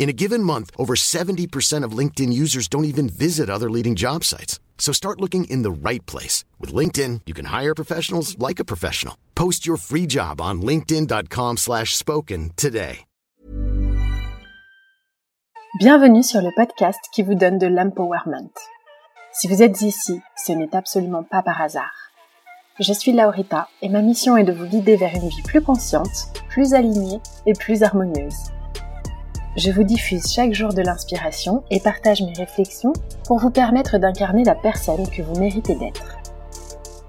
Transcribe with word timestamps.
In 0.00 0.08
a 0.08 0.14
given 0.14 0.42
month, 0.42 0.70
over 0.78 0.94
70% 0.96 1.84
of 1.84 1.92
LinkedIn 1.92 2.32
users 2.32 2.68
don't 2.68 2.86
even 2.86 3.06
visit 3.06 3.50
other 3.50 3.68
leading 3.68 3.94
job 3.94 4.24
sites. 4.24 4.58
So 4.78 4.92
start 4.92 5.20
looking 5.20 5.44
in 5.44 5.60
the 5.60 5.70
right 5.70 6.04
place. 6.06 6.42
With 6.58 6.72
LinkedIn, 6.72 7.20
you 7.26 7.34
can 7.34 7.44
hire 7.44 7.74
professionals 7.74 8.34
like 8.38 8.58
a 8.58 8.64
professional. 8.64 9.14
Post 9.34 9.66
your 9.66 9.76
free 9.76 10.06
job 10.06 10.40
on 10.40 10.62
linkedin.com 10.62 11.58
slash 11.58 11.94
spoken 11.94 12.52
today. 12.56 13.00
Bienvenue 15.78 16.22
sur 16.22 16.40
le 16.40 16.50
podcast 16.56 16.98
qui 17.14 17.22
vous 17.22 17.34
donne 17.34 17.58
de 17.58 17.66
l'empowerment. 17.66 18.50
Si 19.32 19.48
vous 19.48 19.62
êtes 19.62 19.82
ici, 19.82 20.20
ce 20.34 20.52
n'est 20.52 20.74
absolument 20.74 21.24
pas 21.24 21.42
par 21.42 21.60
hasard. 21.60 21.92
Je 22.80 22.92
suis 22.94 23.12
Laurita 23.12 23.68
et 23.82 23.90
ma 23.90 24.00
mission 24.00 24.38
est 24.38 24.44
de 24.44 24.52
vous 24.52 24.66
guider 24.66 24.96
vers 24.96 25.14
une 25.14 25.28
vie 25.28 25.42
plus 25.44 25.60
consciente, 25.60 26.32
plus 26.48 26.72
alignée 26.72 27.20
et 27.44 27.52
plus 27.52 27.82
harmonieuse. 27.82 28.50
Je 29.62 29.70
vous 29.72 29.82
diffuse 29.82 30.32
chaque 30.32 30.54
jour 30.54 30.72
de 30.72 30.80
l'inspiration 30.80 31.64
et 31.70 31.80
partage 31.80 32.22
mes 32.22 32.32
réflexions 32.32 32.94
pour 33.26 33.38
vous 33.38 33.50
permettre 33.50 33.98
d'incarner 33.98 34.42
la 34.42 34.54
personne 34.54 35.06
que 35.10 35.20
vous 35.20 35.38
méritez 35.38 35.74
d'être. 35.74 36.16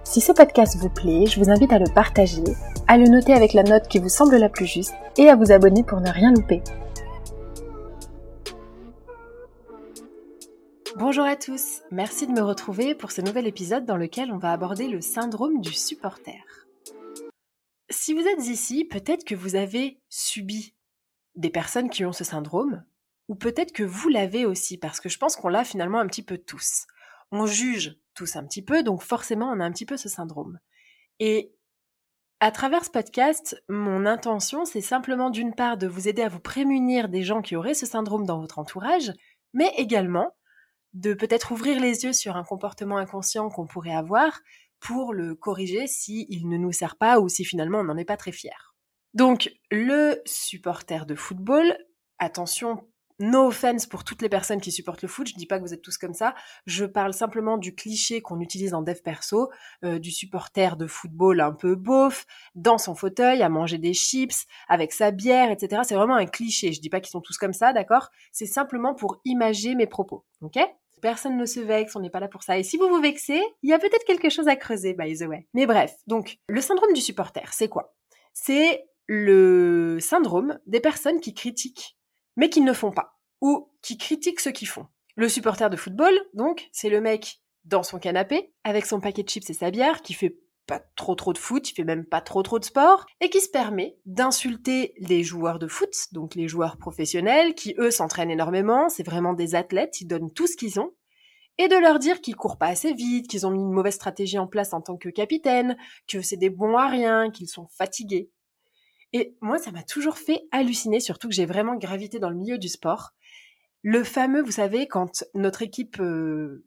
Si 0.03 0.19
ce 0.19 0.33
podcast 0.33 0.75
vous 0.75 0.89
plaît, 0.89 1.27
je 1.27 1.39
vous 1.39 1.49
invite 1.49 1.71
à 1.71 1.79
le 1.79 1.89
partager, 1.95 2.43
à 2.89 2.97
le 2.97 3.05
noter 3.05 3.31
avec 3.31 3.53
la 3.53 3.63
note 3.63 3.87
qui 3.87 3.99
vous 3.99 4.09
semble 4.09 4.35
la 4.35 4.49
plus 4.49 4.65
juste 4.65 4.93
et 5.17 5.29
à 5.29 5.37
vous 5.37 5.53
abonner 5.53 5.83
pour 5.83 6.01
ne 6.01 6.09
rien 6.09 6.33
louper. 6.33 6.61
Bonjour 10.97 11.23
à 11.23 11.37
tous, 11.37 11.83
merci 11.89 12.27
de 12.27 12.33
me 12.33 12.41
retrouver 12.41 12.95
pour 12.95 13.13
ce 13.13 13.21
nouvel 13.21 13.47
épisode 13.47 13.85
dans 13.85 13.95
lequel 13.95 14.29
on 14.29 14.37
va 14.39 14.51
aborder 14.51 14.89
le 14.89 14.99
syndrome 14.99 15.61
du 15.61 15.71
supporter. 15.71 16.43
Si 17.89 18.13
vous 18.13 18.27
êtes 18.27 18.45
ici, 18.45 18.83
peut-être 18.83 19.23
que 19.23 19.35
vous 19.35 19.55
avez 19.55 20.01
subi 20.09 20.73
des 21.41 21.49
personnes 21.49 21.89
qui 21.89 22.05
ont 22.05 22.13
ce 22.13 22.23
syndrome, 22.23 22.83
ou 23.27 23.35
peut-être 23.35 23.73
que 23.73 23.83
vous 23.83 24.09
l'avez 24.09 24.45
aussi, 24.45 24.77
parce 24.77 24.99
que 25.01 25.09
je 25.09 25.17
pense 25.17 25.35
qu'on 25.35 25.49
l'a 25.49 25.63
finalement 25.63 25.99
un 25.99 26.07
petit 26.07 26.23
peu 26.23 26.37
tous. 26.37 26.85
On 27.31 27.45
juge 27.45 27.97
tous 28.13 28.35
un 28.35 28.45
petit 28.45 28.61
peu, 28.61 28.83
donc 28.83 29.01
forcément 29.01 29.49
on 29.51 29.59
a 29.59 29.65
un 29.65 29.71
petit 29.71 29.85
peu 29.85 29.97
ce 29.97 30.09
syndrome. 30.09 30.59
Et 31.19 31.53
à 32.39 32.51
travers 32.51 32.85
ce 32.85 32.89
podcast, 32.89 33.61
mon 33.69 34.05
intention, 34.05 34.65
c'est 34.65 34.81
simplement 34.81 35.29
d'une 35.29 35.53
part 35.53 35.77
de 35.77 35.87
vous 35.87 36.07
aider 36.07 36.21
à 36.21 36.29
vous 36.29 36.39
prémunir 36.39 37.09
des 37.09 37.23
gens 37.23 37.41
qui 37.41 37.55
auraient 37.55 37.73
ce 37.73 37.85
syndrome 37.85 38.25
dans 38.25 38.39
votre 38.39 38.59
entourage, 38.59 39.11
mais 39.53 39.71
également 39.77 40.35
de 40.93 41.13
peut-être 41.13 41.51
ouvrir 41.51 41.79
les 41.79 42.03
yeux 42.03 42.13
sur 42.13 42.35
un 42.35 42.43
comportement 42.43 42.97
inconscient 42.97 43.49
qu'on 43.49 43.67
pourrait 43.67 43.95
avoir 43.95 44.39
pour 44.79 45.13
le 45.13 45.35
corriger 45.35 45.87
s'il 45.87 46.49
ne 46.49 46.57
nous 46.57 46.71
sert 46.71 46.97
pas 46.97 47.19
ou 47.19 47.29
si 47.29 47.45
finalement 47.45 47.79
on 47.79 47.83
n'en 47.83 47.97
est 47.97 48.05
pas 48.05 48.17
très 48.17 48.31
fier. 48.31 48.70
Donc 49.13 49.51
le 49.71 50.21
supporter 50.25 51.05
de 51.05 51.15
football, 51.15 51.77
attention, 52.17 52.87
no 53.21 53.47
offense 53.47 53.85
pour 53.85 54.03
toutes 54.03 54.21
les 54.21 54.29
personnes 54.29 54.59
qui 54.59 54.71
supportent 54.71 55.01
le 55.01 55.07
foot, 55.07 55.27
je 55.27 55.35
dis 55.35 55.45
pas 55.45 55.57
que 55.57 55.63
vous 55.63 55.73
êtes 55.73 55.81
tous 55.81 55.97
comme 55.97 56.13
ça, 56.13 56.33
je 56.65 56.85
parle 56.85 57.13
simplement 57.13 57.57
du 57.57 57.75
cliché 57.75 58.21
qu'on 58.21 58.39
utilise 58.39 58.73
en 58.73 58.81
dev 58.81 59.01
perso, 59.01 59.51
euh, 59.83 59.99
du 59.99 60.11
supporter 60.11 60.75
de 60.75 60.87
football 60.87 61.41
un 61.41 61.51
peu 61.51 61.75
beauf, 61.75 62.25
dans 62.55 62.77
son 62.77 62.95
fauteuil, 62.95 63.41
à 63.41 63.49
manger 63.49 63.77
des 63.77 63.93
chips, 63.93 64.45
avec 64.67 64.91
sa 64.91 65.11
bière, 65.11 65.51
etc. 65.51 65.83
C'est 65.85 65.95
vraiment 65.95 66.15
un 66.15 66.25
cliché, 66.25 66.73
je 66.73 66.81
dis 66.81 66.89
pas 66.89 66.99
qu'ils 66.99 67.11
sont 67.11 67.21
tous 67.21 67.37
comme 67.37 67.53
ça, 67.53 67.73
d'accord? 67.73 68.09
C'est 68.31 68.45
simplement 68.45 68.93
pour 68.93 69.21
imager 69.25 69.75
mes 69.75 69.87
propos, 69.87 70.25
ok? 70.41 70.59
Personne 71.01 71.37
ne 71.37 71.45
se 71.45 71.59
vexe, 71.59 71.95
on 71.95 71.99
n'est 71.99 72.11
pas 72.11 72.19
là 72.19 72.27
pour 72.27 72.43
ça. 72.43 72.59
Et 72.59 72.63
si 72.63 72.77
vous 72.77 72.87
vous 72.87 73.01
vexez, 73.01 73.41
il 73.63 73.69
y 73.69 73.73
a 73.73 73.79
peut-être 73.79 74.05
quelque 74.05 74.29
chose 74.29 74.47
à 74.47 74.55
creuser, 74.55 74.93
by 74.93 75.17
the 75.17 75.23
way. 75.23 75.47
Mais 75.55 75.65
bref, 75.65 75.95
donc, 76.05 76.37
le 76.47 76.61
syndrome 76.61 76.93
du 76.93 77.01
supporter, 77.01 77.51
c'est 77.51 77.69
quoi? 77.69 77.95
C'est 78.33 78.85
le 79.07 79.97
syndrome 79.99 80.59
des 80.65 80.79
personnes 80.79 81.19
qui 81.19 81.33
critiquent, 81.33 81.97
mais 82.35 82.49
qui 82.49 82.61
ne 82.61 82.73
font 82.73 82.91
pas, 82.91 83.19
ou 83.41 83.69
qui 83.81 83.97
critiquent 83.97 84.39
ceux 84.39 84.51
qui 84.51 84.65
font. 84.65 84.87
Le 85.15 85.27
supporter 85.27 85.69
de 85.69 85.77
football, 85.77 86.13
donc, 86.33 86.69
c'est 86.71 86.89
le 86.89 87.01
mec 87.01 87.41
dans 87.65 87.83
son 87.83 87.99
canapé, 87.99 88.53
avec 88.63 88.85
son 88.85 88.99
paquet 88.99 89.23
de 89.23 89.29
chips 89.29 89.49
et 89.49 89.53
sa 89.53 89.71
bière, 89.71 90.01
qui 90.01 90.13
fait 90.13 90.37
pas 90.67 90.79
trop 90.95 91.15
trop 91.15 91.33
de 91.33 91.37
foot, 91.37 91.69
il 91.69 91.73
fait 91.73 91.83
même 91.83 92.05
pas 92.05 92.21
trop 92.21 92.43
trop 92.43 92.59
de 92.59 92.65
sport, 92.65 93.05
et 93.19 93.29
qui 93.29 93.41
se 93.41 93.49
permet 93.49 93.97
d'insulter 94.05 94.93
les 94.97 95.23
joueurs 95.23 95.59
de 95.59 95.67
foot, 95.67 95.93
donc 96.13 96.35
les 96.35 96.47
joueurs 96.47 96.77
professionnels, 96.77 97.55
qui 97.55 97.75
eux 97.77 97.91
s'entraînent 97.91 98.31
énormément, 98.31 98.87
c'est 98.87 99.03
vraiment 99.03 99.33
des 99.33 99.55
athlètes, 99.55 99.99
ils 100.01 100.07
donnent 100.07 100.31
tout 100.31 100.47
ce 100.47 100.55
qu'ils 100.55 100.79
ont, 100.79 100.91
et 101.57 101.67
de 101.67 101.75
leur 101.75 101.99
dire 101.99 102.21
qu'ils 102.21 102.35
courent 102.35 102.57
pas 102.57 102.67
assez 102.67 102.93
vite, 102.93 103.27
qu'ils 103.27 103.45
ont 103.45 103.51
mis 103.51 103.59
une 103.59 103.73
mauvaise 103.73 103.95
stratégie 103.95 104.39
en 104.39 104.47
place 104.47 104.73
en 104.73 104.81
tant 104.81 104.97
que 104.97 105.09
capitaine, 105.09 105.77
que 106.07 106.21
c'est 106.21 106.37
des 106.37 106.49
bons 106.49 106.77
à 106.77 106.87
rien, 106.87 107.29
qu'ils 107.31 107.49
sont 107.49 107.67
fatigués. 107.77 108.31
Et 109.13 109.35
moi, 109.41 109.57
ça 109.57 109.71
m'a 109.71 109.83
toujours 109.83 110.17
fait 110.17 110.41
halluciner, 110.51 110.99
surtout 110.99 111.27
que 111.27 111.33
j'ai 111.33 111.45
vraiment 111.45 111.75
gravité 111.75 112.19
dans 112.19 112.29
le 112.29 112.35
milieu 112.35 112.57
du 112.57 112.69
sport. 112.69 113.11
Le 113.83 114.03
fameux, 114.03 114.41
vous 114.41 114.51
savez, 114.51 114.87
quand 114.87 115.23
notre 115.33 115.61
équipe 115.61 115.99
euh, 115.99 116.63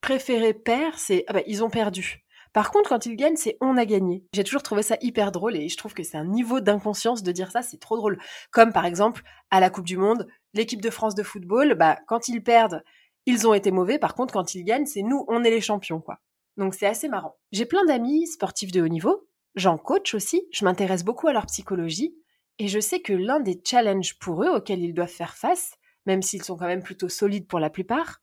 préférée 0.00 0.54
perd, 0.54 0.94
c'est 0.96 1.24
ah 1.28 1.32
bah, 1.32 1.42
ils 1.46 1.64
ont 1.64 1.70
perdu. 1.70 2.24
Par 2.52 2.70
contre, 2.70 2.90
quand 2.90 3.06
ils 3.06 3.16
gagnent, 3.16 3.36
c'est 3.36 3.56
on 3.60 3.78
a 3.78 3.86
gagné. 3.86 4.26
J'ai 4.34 4.44
toujours 4.44 4.62
trouvé 4.62 4.82
ça 4.82 4.96
hyper 5.00 5.32
drôle 5.32 5.56
et 5.56 5.68
je 5.68 5.76
trouve 5.76 5.94
que 5.94 6.02
c'est 6.02 6.18
un 6.18 6.26
niveau 6.26 6.60
d'inconscience 6.60 7.22
de 7.22 7.32
dire 7.32 7.50
ça, 7.50 7.62
c'est 7.62 7.80
trop 7.80 7.96
drôle. 7.96 8.18
Comme 8.50 8.72
par 8.72 8.84
exemple, 8.84 9.22
à 9.50 9.58
la 9.58 9.70
Coupe 9.70 9.86
du 9.86 9.96
Monde, 9.96 10.26
l'équipe 10.52 10.82
de 10.82 10.90
France 10.90 11.14
de 11.14 11.22
football, 11.22 11.74
bah, 11.74 11.98
quand 12.06 12.28
ils 12.28 12.42
perdent, 12.42 12.84
ils 13.24 13.46
ont 13.46 13.54
été 13.54 13.70
mauvais. 13.70 13.98
Par 13.98 14.14
contre, 14.14 14.34
quand 14.34 14.54
ils 14.54 14.64
gagnent, 14.64 14.86
c'est 14.86 15.02
nous, 15.02 15.24
on 15.28 15.44
est 15.44 15.50
les 15.50 15.60
champions, 15.62 16.00
quoi. 16.00 16.18
Donc 16.58 16.74
c'est 16.74 16.86
assez 16.86 17.08
marrant. 17.08 17.36
J'ai 17.52 17.64
plein 17.64 17.84
d'amis 17.86 18.26
sportifs 18.26 18.72
de 18.72 18.82
haut 18.82 18.88
niveau. 18.88 19.26
J'en 19.54 19.78
coach 19.78 20.14
aussi. 20.14 20.46
Je 20.52 20.64
m'intéresse 20.64 21.04
beaucoup 21.04 21.28
à 21.28 21.32
leur 21.32 21.46
psychologie. 21.46 22.16
Et 22.58 22.68
je 22.68 22.80
sais 22.80 23.00
que 23.00 23.12
l'un 23.12 23.40
des 23.40 23.60
challenges 23.64 24.18
pour 24.18 24.44
eux 24.44 24.48
auxquels 24.48 24.82
ils 24.82 24.94
doivent 24.94 25.08
faire 25.08 25.36
face, 25.36 25.74
même 26.06 26.22
s'ils 26.22 26.42
sont 26.42 26.56
quand 26.56 26.66
même 26.66 26.82
plutôt 26.82 27.08
solides 27.08 27.46
pour 27.46 27.58
la 27.58 27.70
plupart, 27.70 28.20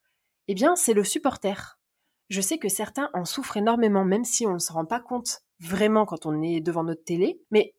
eh 0.47 0.53
bien, 0.53 0.75
c'est 0.75 0.93
le 0.93 1.03
supporter. 1.03 1.79
Je 2.29 2.41
sais 2.41 2.57
que 2.57 2.69
certains 2.69 3.09
en 3.13 3.25
souffrent 3.25 3.57
énormément, 3.57 4.05
même 4.05 4.23
si 4.23 4.45
on 4.45 4.53
ne 4.53 4.59
se 4.59 4.71
rend 4.71 4.85
pas 4.85 4.99
compte 4.99 5.41
vraiment 5.59 6.05
quand 6.05 6.25
on 6.25 6.41
est 6.41 6.61
devant 6.61 6.83
notre 6.83 7.03
télé. 7.03 7.41
Mais 7.51 7.73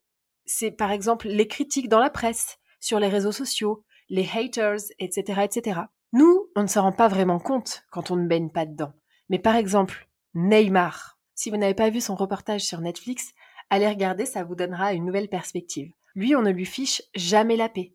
c'est 0.45 0.73
par 0.73 0.91
exemple 0.91 1.29
les 1.29 1.47
critiques 1.47 1.89
dans 1.89 2.01
la 2.01 2.11
presse, 2.11 2.59
sur 2.81 2.99
les 2.99 3.09
réseaux 3.09 3.33
sociaux, 3.33 3.85
les 4.09 4.29
haters, 4.35 4.81
etc., 4.99 5.43
etc. 5.45 5.81
Nous, 6.13 6.49
on 6.57 6.63
ne 6.63 6.67
se 6.67 6.79
rend 6.79 6.93
pas 6.93 7.09
vraiment 7.09 7.39
compte 7.39 7.85
quand 7.91 8.11
on 8.11 8.17
ne 8.17 8.27
baigne 8.27 8.51
pas 8.51 8.67
dedans. 8.67 8.93
Mais 9.29 9.39
par 9.39 9.55
exemple, 9.55 10.09
Neymar. 10.35 11.20
Si 11.41 11.49
vous 11.49 11.57
n'avez 11.57 11.73
pas 11.73 11.89
vu 11.89 12.03
son 12.03 12.17
reportage 12.17 12.61
sur 12.61 12.83
Netflix, 12.83 13.33
allez 13.71 13.89
regarder, 13.89 14.27
ça 14.27 14.45
vous 14.45 14.55
donnera 14.55 14.93
une 14.93 15.07
nouvelle 15.07 15.31
perspective. 15.31 15.91
Lui, 16.15 16.37
on 16.37 16.43
ne 16.43 16.51
lui 16.51 16.67
fiche 16.67 17.01
jamais 17.15 17.57
la 17.57 17.71
paix. 17.71 17.95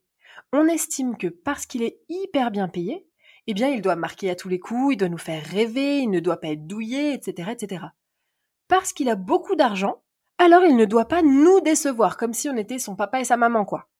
On 0.51 0.65
estime 0.65 1.15
que 1.15 1.27
parce 1.27 1.68
qu'il 1.68 1.83
est 1.83 2.00
hyper 2.09 2.50
bien 2.50 2.68
payé, 2.68 3.07
eh 3.45 3.53
bien, 3.53 3.68
il 3.68 3.83
doit 3.83 3.95
marquer 3.95 4.31
à 4.31 4.36
tous 4.36 4.50
les 4.50 4.59
coups, 4.59 4.95
il 4.95 4.97
doit 4.97 5.09
nous 5.09 5.19
faire 5.19 5.45
rêver, 5.45 6.00
il 6.00 6.09
ne 6.09 6.19
doit 6.19 6.42
pas 6.42 6.47
être 6.47 6.65
douillé, 6.65 7.13
etc., 7.13 7.51
etc. 7.51 7.86
Parce 8.68 8.94
qu'il 8.94 9.09
a 9.09 9.15
beaucoup 9.15 9.56
d'argent, 9.56 10.01
alors 10.39 10.63
il 10.63 10.75
ne 10.75 10.86
doit 10.86 11.07
pas 11.07 11.21
nous 11.21 11.62
décevoir, 11.62 12.18
comme 12.18 12.33
si 12.33 12.50
on 12.50 12.57
était 12.57 12.80
son 12.80 12.95
papa 12.95 13.19
et 13.19 13.25
sa 13.25 13.38
maman, 13.38 13.63
quoi. 13.63 13.92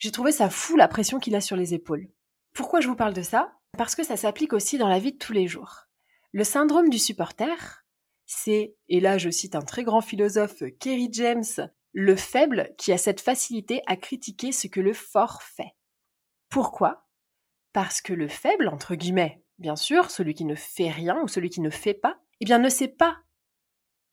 J'ai 0.00 0.10
trouvé 0.10 0.32
ça 0.32 0.50
fou 0.50 0.76
la 0.76 0.86
pression 0.86 1.18
qu'il 1.18 1.34
a 1.34 1.40
sur 1.40 1.56
les 1.56 1.72
épaules. 1.72 2.10
Pourquoi 2.52 2.82
je 2.82 2.88
vous 2.88 2.96
parle 2.96 3.14
de 3.14 3.22
ça? 3.22 3.54
Parce 3.78 3.94
que 3.94 4.04
ça 4.04 4.18
s'applique 4.18 4.52
aussi 4.52 4.76
dans 4.76 4.88
la 4.88 4.98
vie 4.98 5.12
de 5.12 5.18
tous 5.18 5.32
les 5.32 5.48
jours. 5.48 5.86
Le 6.32 6.44
syndrome 6.44 6.90
du 6.90 6.98
supporter, 6.98 7.81
c'est, 8.32 8.74
et 8.88 9.00
là 9.00 9.18
je 9.18 9.30
cite 9.30 9.54
un 9.54 9.62
très 9.62 9.84
grand 9.84 10.00
philosophe, 10.00 10.62
Kerry 10.80 11.08
James, 11.12 11.44
le 11.92 12.16
faible 12.16 12.74
qui 12.78 12.92
a 12.92 12.98
cette 12.98 13.20
facilité 13.20 13.82
à 13.86 13.96
critiquer 13.96 14.52
ce 14.52 14.66
que 14.66 14.80
le 14.80 14.94
fort 14.94 15.42
fait. 15.42 15.74
Pourquoi? 16.48 17.06
Parce 17.72 18.00
que 18.00 18.12
le 18.12 18.28
faible, 18.28 18.68
entre 18.68 18.94
guillemets, 18.94 19.42
bien 19.58 19.76
sûr, 19.76 20.10
celui 20.10 20.34
qui 20.34 20.44
ne 20.44 20.54
fait 20.54 20.90
rien 20.90 21.20
ou 21.22 21.28
celui 21.28 21.50
qui 21.50 21.60
ne 21.60 21.70
fait 21.70 21.94
pas, 21.94 22.18
eh 22.40 22.44
bien 22.44 22.58
ne 22.58 22.68
sait 22.68 22.88
pas 22.88 23.18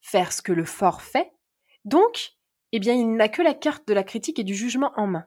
faire 0.02 0.32
ce 0.32 0.42
que 0.42 0.54
le 0.54 0.66
fort 0.66 1.02
fait, 1.02 1.32
donc, 1.86 2.34
eh 2.72 2.80
bien 2.80 2.94
il 2.94 3.16
n'a 3.16 3.30
que 3.30 3.42
la 3.42 3.54
carte 3.54 3.88
de 3.88 3.94
la 3.94 4.04
critique 4.04 4.40
et 4.40 4.44
du 4.44 4.56
jugement 4.56 4.94
en 4.96 5.08
main. 5.08 5.26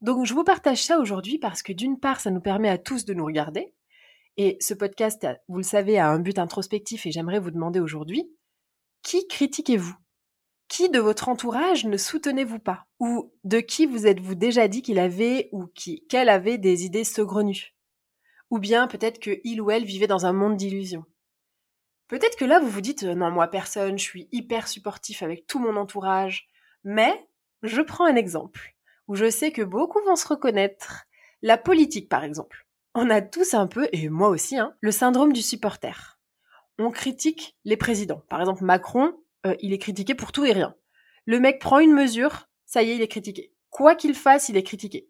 Donc 0.00 0.24
je 0.24 0.34
vous 0.34 0.44
partage 0.44 0.82
ça 0.82 0.98
aujourd'hui 0.98 1.38
parce 1.38 1.62
que 1.62 1.72
d'une 1.72 2.00
part, 2.00 2.20
ça 2.20 2.30
nous 2.30 2.40
permet 2.40 2.70
à 2.70 2.78
tous 2.78 3.04
de 3.04 3.14
nous 3.14 3.24
regarder, 3.24 3.74
et 4.42 4.56
ce 4.58 4.72
podcast, 4.72 5.26
vous 5.48 5.58
le 5.58 5.62
savez, 5.62 5.98
a 5.98 6.08
un 6.08 6.18
but 6.18 6.38
introspectif 6.38 7.04
et 7.04 7.12
j'aimerais 7.12 7.40
vous 7.40 7.50
demander 7.50 7.78
aujourd'hui, 7.78 8.34
qui 9.02 9.28
critiquez-vous? 9.28 9.94
Qui 10.66 10.88
de 10.88 10.98
votre 10.98 11.28
entourage 11.28 11.84
ne 11.84 11.98
soutenez-vous 11.98 12.58
pas? 12.58 12.86
Ou 13.00 13.34
de 13.44 13.60
qui 13.60 13.84
vous 13.84 14.06
êtes-vous 14.06 14.34
déjà 14.34 14.66
dit 14.66 14.80
qu'il 14.80 14.98
avait 14.98 15.50
ou 15.52 15.66
qu'elle 16.08 16.30
avait 16.30 16.56
des 16.56 16.86
idées 16.86 17.04
saugrenues? 17.04 17.76
Ou 18.48 18.58
bien 18.58 18.86
peut-être 18.86 19.20
que 19.20 19.42
il 19.44 19.60
ou 19.60 19.70
elle 19.70 19.84
vivait 19.84 20.06
dans 20.06 20.24
un 20.24 20.32
monde 20.32 20.56
d'illusions? 20.56 21.04
Peut-être 22.08 22.38
que 22.38 22.46
là, 22.46 22.60
vous 22.60 22.70
vous 22.70 22.80
dites, 22.80 23.02
non, 23.02 23.30
moi, 23.30 23.46
personne, 23.46 23.98
je 23.98 24.04
suis 24.04 24.26
hyper 24.32 24.68
supportif 24.68 25.22
avec 25.22 25.46
tout 25.46 25.58
mon 25.58 25.76
entourage. 25.76 26.48
Mais, 26.82 27.28
je 27.62 27.82
prends 27.82 28.06
un 28.06 28.16
exemple, 28.16 28.74
où 29.06 29.16
je 29.16 29.28
sais 29.28 29.52
que 29.52 29.60
beaucoup 29.60 30.00
vont 30.06 30.16
se 30.16 30.28
reconnaître. 30.28 31.04
La 31.42 31.58
politique, 31.58 32.08
par 32.08 32.24
exemple 32.24 32.66
on 32.94 33.10
a 33.10 33.22
tous 33.22 33.54
un 33.54 33.66
peu, 33.66 33.88
et 33.92 34.08
moi 34.08 34.28
aussi, 34.28 34.58
hein, 34.58 34.74
le 34.80 34.90
syndrome 34.90 35.32
du 35.32 35.42
supporter. 35.42 36.18
On 36.78 36.90
critique 36.90 37.56
les 37.64 37.76
présidents. 37.76 38.22
Par 38.28 38.40
exemple, 38.40 38.64
Macron, 38.64 39.12
euh, 39.46 39.54
il 39.60 39.72
est 39.72 39.78
critiqué 39.78 40.14
pour 40.14 40.32
tout 40.32 40.44
et 40.44 40.52
rien. 40.52 40.74
Le 41.26 41.40
mec 41.40 41.60
prend 41.60 41.78
une 41.78 41.92
mesure, 41.92 42.48
ça 42.66 42.82
y 42.82 42.90
est, 42.90 42.96
il 42.96 43.02
est 43.02 43.08
critiqué. 43.08 43.52
Quoi 43.70 43.94
qu'il 43.94 44.14
fasse, 44.14 44.48
il 44.48 44.56
est 44.56 44.62
critiqué. 44.62 45.08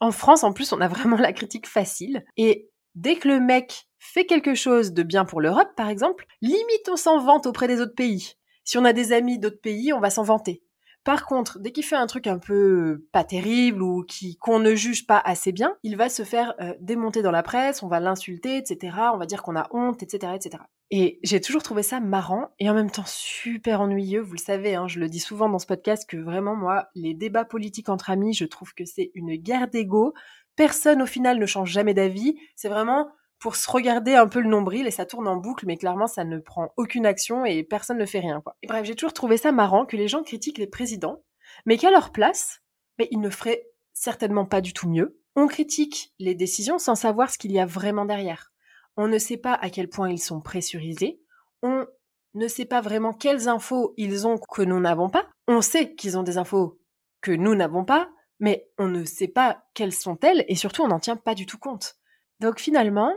En 0.00 0.12
France, 0.12 0.44
en 0.44 0.52
plus, 0.52 0.72
on 0.72 0.80
a 0.80 0.88
vraiment 0.88 1.16
la 1.16 1.32
critique 1.32 1.68
facile. 1.68 2.24
Et 2.36 2.70
dès 2.94 3.16
que 3.16 3.28
le 3.28 3.38
mec 3.38 3.86
fait 3.98 4.24
quelque 4.24 4.54
chose 4.54 4.92
de 4.92 5.02
bien 5.02 5.24
pour 5.24 5.40
l'Europe, 5.40 5.70
par 5.76 5.88
exemple, 5.88 6.26
limite 6.40 6.88
on 6.90 6.96
s'en 6.96 7.18
vante 7.18 7.46
auprès 7.46 7.68
des 7.68 7.80
autres 7.80 7.94
pays. 7.94 8.34
Si 8.64 8.78
on 8.78 8.84
a 8.84 8.92
des 8.92 9.12
amis 9.12 9.38
d'autres 9.38 9.60
pays, 9.60 9.92
on 9.92 10.00
va 10.00 10.10
s'en 10.10 10.22
vanter. 10.22 10.62
Par 11.04 11.24
contre, 11.24 11.58
dès 11.58 11.72
qu'il 11.72 11.84
fait 11.84 11.96
un 11.96 12.06
truc 12.06 12.26
un 12.26 12.38
peu 12.38 13.06
pas 13.12 13.24
terrible 13.24 13.82
ou 13.82 14.04
qu'on 14.38 14.58
ne 14.58 14.74
juge 14.74 15.06
pas 15.06 15.20
assez 15.24 15.50
bien, 15.50 15.76
il 15.82 15.96
va 15.96 16.10
se 16.10 16.24
faire 16.24 16.54
euh, 16.60 16.74
démonter 16.80 17.22
dans 17.22 17.30
la 17.30 17.42
presse, 17.42 17.82
on 17.82 17.88
va 17.88 18.00
l'insulter, 18.00 18.58
etc. 18.58 18.96
On 19.14 19.18
va 19.18 19.26
dire 19.26 19.42
qu'on 19.42 19.56
a 19.56 19.66
honte, 19.70 20.02
etc., 20.02 20.34
etc. 20.34 20.62
Et 20.90 21.20
j'ai 21.22 21.40
toujours 21.40 21.62
trouvé 21.62 21.82
ça 21.82 22.00
marrant 22.00 22.48
et 22.58 22.68
en 22.68 22.74
même 22.74 22.90
temps 22.90 23.04
super 23.06 23.80
ennuyeux. 23.80 24.20
Vous 24.20 24.34
le 24.34 24.38
savez, 24.38 24.74
hein, 24.74 24.88
je 24.88 24.98
le 24.98 25.08
dis 25.08 25.20
souvent 25.20 25.48
dans 25.48 25.60
ce 25.60 25.66
podcast 25.66 26.08
que 26.08 26.16
vraiment 26.16 26.56
moi, 26.56 26.88
les 26.94 27.14
débats 27.14 27.44
politiques 27.44 27.88
entre 27.88 28.10
amis, 28.10 28.34
je 28.34 28.44
trouve 28.44 28.74
que 28.74 28.84
c'est 28.84 29.10
une 29.14 29.36
guerre 29.36 29.68
d'ego. 29.68 30.12
Personne 30.56 31.00
au 31.00 31.06
final 31.06 31.38
ne 31.38 31.46
change 31.46 31.70
jamais 31.70 31.94
d'avis. 31.94 32.36
C'est 32.56 32.68
vraiment 32.68 33.08
pour 33.40 33.56
se 33.56 33.70
regarder 33.70 34.14
un 34.14 34.28
peu 34.28 34.40
le 34.40 34.48
nombril 34.48 34.86
et 34.86 34.90
ça 34.90 35.06
tourne 35.06 35.26
en 35.26 35.36
boucle, 35.36 35.66
mais 35.66 35.76
clairement 35.76 36.06
ça 36.06 36.24
ne 36.24 36.38
prend 36.38 36.72
aucune 36.76 37.06
action 37.06 37.44
et 37.44 37.64
personne 37.64 37.98
ne 37.98 38.06
fait 38.06 38.20
rien. 38.20 38.40
Quoi. 38.42 38.54
Bref, 38.68 38.84
j'ai 38.84 38.94
toujours 38.94 39.14
trouvé 39.14 39.38
ça 39.38 39.50
marrant 39.50 39.86
que 39.86 39.96
les 39.96 40.08
gens 40.08 40.22
critiquent 40.22 40.58
les 40.58 40.66
présidents, 40.66 41.22
mais 41.64 41.78
qu'à 41.78 41.90
leur 41.90 42.12
place, 42.12 42.60
mais 42.98 43.08
ils 43.10 43.20
ne 43.20 43.30
feraient 43.30 43.66
certainement 43.94 44.44
pas 44.44 44.60
du 44.60 44.72
tout 44.72 44.88
mieux. 44.88 45.18
On 45.36 45.46
critique 45.46 46.12
les 46.18 46.34
décisions 46.34 46.78
sans 46.78 46.94
savoir 46.94 47.30
ce 47.30 47.38
qu'il 47.38 47.52
y 47.52 47.58
a 47.58 47.66
vraiment 47.66 48.04
derrière. 48.04 48.52
On 48.96 49.08
ne 49.08 49.18
sait 49.18 49.38
pas 49.38 49.54
à 49.54 49.70
quel 49.70 49.88
point 49.88 50.10
ils 50.10 50.18
sont 50.18 50.40
pressurisés. 50.40 51.20
On 51.62 51.86
ne 52.34 52.48
sait 52.48 52.66
pas 52.66 52.82
vraiment 52.82 53.12
quelles 53.12 53.48
infos 53.48 53.94
ils 53.96 54.26
ont 54.26 54.38
que 54.38 54.62
nous 54.62 54.80
n'avons 54.80 55.08
pas. 55.08 55.26
On 55.48 55.62
sait 55.62 55.94
qu'ils 55.94 56.18
ont 56.18 56.22
des 56.22 56.36
infos 56.36 56.78
que 57.22 57.32
nous 57.32 57.54
n'avons 57.54 57.84
pas, 57.84 58.10
mais 58.38 58.68
on 58.78 58.88
ne 58.88 59.04
sait 59.04 59.28
pas 59.28 59.62
quelles 59.74 59.94
sont-elles 59.94 60.44
et 60.48 60.54
surtout 60.54 60.82
on 60.82 60.88
n'en 60.88 61.00
tient 61.00 61.16
pas 61.16 61.34
du 61.34 61.46
tout 61.46 61.58
compte. 61.58 61.96
Donc 62.40 62.58
finalement, 62.58 63.12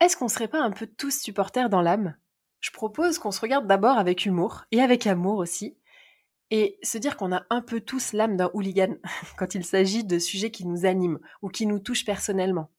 est-ce 0.00 0.16
qu'on 0.16 0.28
serait 0.28 0.48
pas 0.48 0.60
un 0.60 0.70
peu 0.70 0.86
tous 0.86 1.20
supporters 1.20 1.68
dans 1.68 1.82
l'âme? 1.82 2.16
Je 2.60 2.70
propose 2.70 3.18
qu'on 3.18 3.30
se 3.30 3.40
regarde 3.40 3.66
d'abord 3.66 3.98
avec 3.98 4.26
humour, 4.26 4.64
et 4.72 4.80
avec 4.80 5.06
amour 5.06 5.38
aussi, 5.38 5.76
et 6.50 6.78
se 6.82 6.98
dire 6.98 7.16
qu'on 7.16 7.32
a 7.32 7.44
un 7.50 7.60
peu 7.60 7.80
tous 7.80 8.12
l'âme 8.12 8.36
d'un 8.36 8.50
hooligan 8.54 8.96
quand 9.38 9.54
il 9.54 9.64
s'agit 9.64 10.04
de 10.04 10.18
sujets 10.18 10.50
qui 10.50 10.66
nous 10.66 10.86
animent 10.86 11.18
ou 11.42 11.48
qui 11.48 11.66
nous 11.66 11.78
touchent 11.78 12.04
personnellement. 12.04 12.70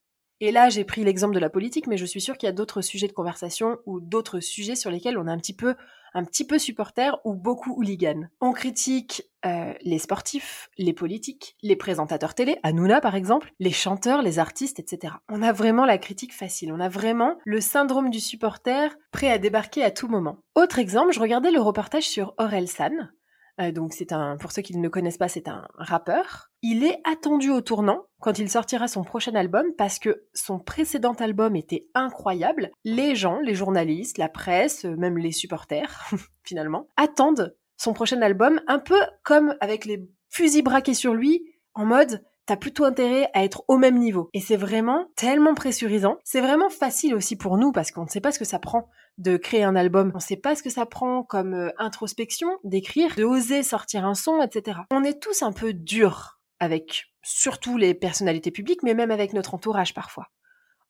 Et 0.42 0.52
là, 0.52 0.70
j'ai 0.70 0.86
pris 0.86 1.04
l'exemple 1.04 1.34
de 1.36 1.40
la 1.40 1.50
politique, 1.50 1.88
mais 1.88 1.98
je 1.98 2.06
suis 2.06 2.22
sûre 2.22 2.38
qu'il 2.38 2.48
y 2.48 2.50
a 2.50 2.54
d'autres 2.54 2.82
sujets 2.82 3.08
de 3.08 3.14
conversation 3.14 3.78
ou 3.86 4.00
d'autres 4.00 4.40
sujets 4.40 4.76
sur 4.76 4.90
lesquels 4.90 5.18
on 5.18 5.28
est 5.28 5.32
un 5.32 5.38
petit 5.38 5.56
peu, 5.56 5.76
un 6.14 6.24
supporter 6.58 7.20
ou 7.26 7.34
beaucoup 7.34 7.74
hooligan. 7.76 8.28
On 8.42 8.52
critique 8.52 9.24
euh, 9.46 9.74
les 9.82 10.00
sportifs, 10.00 10.70
les 10.78 10.94
politiques, 10.94 11.56
les 11.62 11.76
présentateurs 11.76 12.34
télé, 12.34 12.58
Hanouna 12.64 13.02
par 13.02 13.16
exemple, 13.16 13.54
les 13.60 13.72
chanteurs, 13.72 14.22
les 14.22 14.40
artistes, 14.40 14.80
etc. 14.80 15.14
On 15.30 15.42
a 15.42 15.52
vraiment 15.52 15.86
la 15.86 15.98
critique 15.98 16.34
facile. 16.34 16.74
On 16.74 16.80
a 16.80 16.90
vraiment 16.90 17.38
le 17.46 17.62
syndrome 17.62 18.10
du 18.10 18.20
supporter 18.20 18.98
prêt 19.12 19.30
à 19.30 19.38
débarquer 19.38 19.84
à 19.84 19.92
tout 19.92 20.08
moment. 20.08 20.40
Autre 20.56 20.80
exemple, 20.80 21.14
je 21.14 21.20
regardais 21.20 21.52
le 21.52 21.62
reportage 21.62 22.08
sur 22.08 22.34
San, 22.68 23.12
euh, 23.60 23.72
donc 23.72 23.94
c'est 23.94 24.12
un, 24.12 24.38
pour 24.38 24.52
ceux 24.52 24.62
qui 24.62 24.76
ne 24.78 24.82
le 24.84 24.90
connaissent 24.90 25.18
pas, 25.18 25.28
c'est 25.28 25.48
un 25.48 25.68
rappeur. 25.76 26.50
Il 26.62 26.84
est 26.84 27.02
attendu 27.10 27.50
au 27.50 27.62
tournant 27.62 28.04
quand 28.20 28.40
il 28.40 28.50
sortira 28.50 28.88
son 28.88 29.04
prochain 29.04 29.36
album 29.36 29.66
parce 29.78 30.00
que 30.00 30.24
son 30.34 30.60
précédent 30.60 31.14
album 31.14 31.56
était 31.56 31.88
incroyable. 31.94 32.72
Les 32.84 33.16
gens, 33.16 33.40
les 33.40 33.56
journalistes, 33.56 34.18
la 34.18 34.30
presse, 34.30 34.86
euh, 34.86 34.96
même 34.96 35.18
les 35.18 35.32
supporters, 35.32 36.10
finalement, 36.44 36.88
attendent 36.98 37.56
son 37.78 37.94
prochain 37.94 38.22
album 38.22 38.62
un 38.68 38.80
peu 38.80 39.00
comme 39.24 39.56
avec 39.62 39.86
les 39.86 40.10
fusils 40.30 40.64
braqués 40.64 40.94
sur 40.94 41.14
lui, 41.14 41.46
en 41.74 41.86
mode 41.86 42.24
t'as 42.50 42.58
plutôt 42.58 42.84
intérêt 42.84 43.30
à 43.36 43.44
être 43.44 43.64
au 43.68 43.78
même 43.78 44.00
niveau. 44.00 44.32
Et 44.34 44.42
c'est 44.42 44.56
vraiment 44.56 45.06
tellement 45.16 45.54
pressurisant. 45.54 46.18
C'est 46.24 46.42
vraiment 46.42 46.72
facile 46.72 47.14
aussi 47.14 47.36
pour 47.36 47.60
nous 47.60 47.72
parce 47.72 47.92
qu'on 47.92 48.06
ne 48.06 48.10
sait 48.10 48.22
pas 48.22 48.32
ce 48.32 48.40
que 48.40 48.46
ça 48.46 48.58
prend 48.58 48.90
de 49.20 49.38
créer 49.38 49.64
un 49.64 49.76
album. 49.76 50.12
On 50.14 50.18
ne 50.18 50.22
sait 50.22 50.38
pas 50.38 50.56
ce 50.56 50.64
que 50.64 50.70
ça 50.70 50.86
prend 50.86 51.24
comme 51.24 51.54
euh, 51.54 51.70
introspection, 51.78 52.58
d'écrire, 52.64 53.14
de 53.16 53.24
oser 53.24 53.62
sortir 53.62 54.06
un 54.06 54.16
son, 54.16 54.42
etc. 54.42 54.80
On 54.92 55.04
est 55.04 55.22
tous 55.22 55.44
un 55.44 55.52
peu 55.52 55.74
durs 55.74 56.40
avec 56.60 57.06
surtout 57.22 57.78
les 57.78 57.94
personnalités 57.94 58.52
publiques, 58.52 58.82
mais 58.82 58.94
même 58.94 59.12
avec 59.12 59.34
notre 59.34 59.54
entourage 59.54 59.94
parfois. 59.94 60.28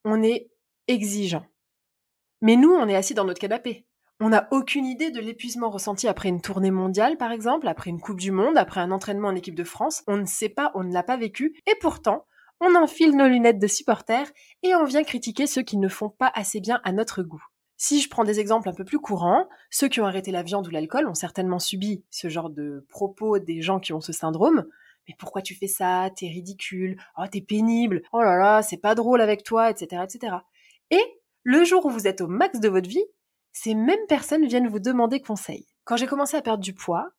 On 0.05 0.23
est 0.23 0.49
exigeant. 0.87 1.45
Mais 2.41 2.55
nous, 2.55 2.71
on 2.71 2.87
est 2.87 2.95
assis 2.95 3.13
dans 3.13 3.25
notre 3.25 3.41
canapé. 3.41 3.85
On 4.21 4.29
n'a 4.29 4.47
aucune 4.51 4.85
idée 4.85 5.11
de 5.11 5.19
l'épuisement 5.19 5.69
ressenti 5.69 6.07
après 6.07 6.29
une 6.29 6.41
tournée 6.41 6.71
mondiale, 6.71 7.17
par 7.17 7.31
exemple, 7.31 7.67
après 7.67 7.89
une 7.89 8.01
Coupe 8.01 8.19
du 8.19 8.31
Monde, 8.31 8.57
après 8.57 8.81
un 8.81 8.91
entraînement 8.91 9.29
en 9.29 9.35
équipe 9.35 9.55
de 9.55 9.63
France. 9.63 10.03
On 10.07 10.17
ne 10.17 10.25
sait 10.25 10.49
pas, 10.49 10.71
on 10.75 10.83
ne 10.83 10.93
l'a 10.93 11.03
pas 11.03 11.17
vécu. 11.17 11.55
Et 11.67 11.75
pourtant, 11.79 12.25
on 12.59 12.75
enfile 12.75 13.15
nos 13.15 13.27
lunettes 13.27 13.59
de 13.59 13.67
supporters 13.67 14.29
et 14.63 14.75
on 14.75 14.83
vient 14.83 15.03
critiquer 15.03 15.47
ceux 15.47 15.61
qui 15.61 15.77
ne 15.77 15.87
font 15.87 16.09
pas 16.09 16.31
assez 16.35 16.59
bien 16.59 16.81
à 16.83 16.91
notre 16.91 17.23
goût. 17.23 17.43
Si 17.81 18.01
je 18.01 18.09
prends 18.09 18.25
des 18.25 18.41
exemples 18.41 18.67
un 18.67 18.73
peu 18.73 18.83
plus 18.83 18.99
courants, 18.99 19.47
ceux 19.69 19.87
qui 19.87 20.01
ont 20.01 20.05
arrêté 20.05 20.31
la 20.31 20.43
viande 20.43 20.67
ou 20.67 20.69
l'alcool 20.69 21.07
ont 21.07 21.13
certainement 21.13 21.59
subi 21.59 22.03
ce 22.09 22.27
genre 22.27 22.49
de 22.49 22.85
propos 22.89 23.39
des 23.39 23.61
gens 23.61 23.79
qui 23.79 23.93
ont 23.93 24.01
ce 24.01 24.11
syndrome. 24.11 24.65
Mais 25.07 25.15
pourquoi 25.17 25.41
tu 25.41 25.55
fais 25.55 25.67
ça? 25.67 26.09
T'es 26.13 26.27
ridicule. 26.27 27.01
Oh, 27.17 27.23
t'es 27.31 27.39
pénible. 27.39 28.01
Oh 28.11 28.21
là 28.21 28.35
là, 28.35 28.61
c'est 28.63 28.75
pas 28.75 28.95
drôle 28.95 29.21
avec 29.21 29.43
toi, 29.43 29.69
etc., 29.69 30.03
etc. 30.03 30.35
Et 30.91 31.01
le 31.43 31.63
jour 31.63 31.85
où 31.85 31.89
vous 31.89 32.05
êtes 32.05 32.19
au 32.19 32.27
max 32.27 32.59
de 32.59 32.67
votre 32.67 32.89
vie, 32.89 33.05
ces 33.53 33.75
mêmes 33.75 34.05
personnes 34.09 34.45
viennent 34.45 34.67
vous 34.67 34.79
demander 34.79 35.21
conseil. 35.21 35.65
Quand 35.85 35.95
j'ai 35.95 36.05
commencé 36.05 36.35
à 36.35 36.41
perdre 36.41 36.61
du 36.61 36.73
poids, 36.73 37.09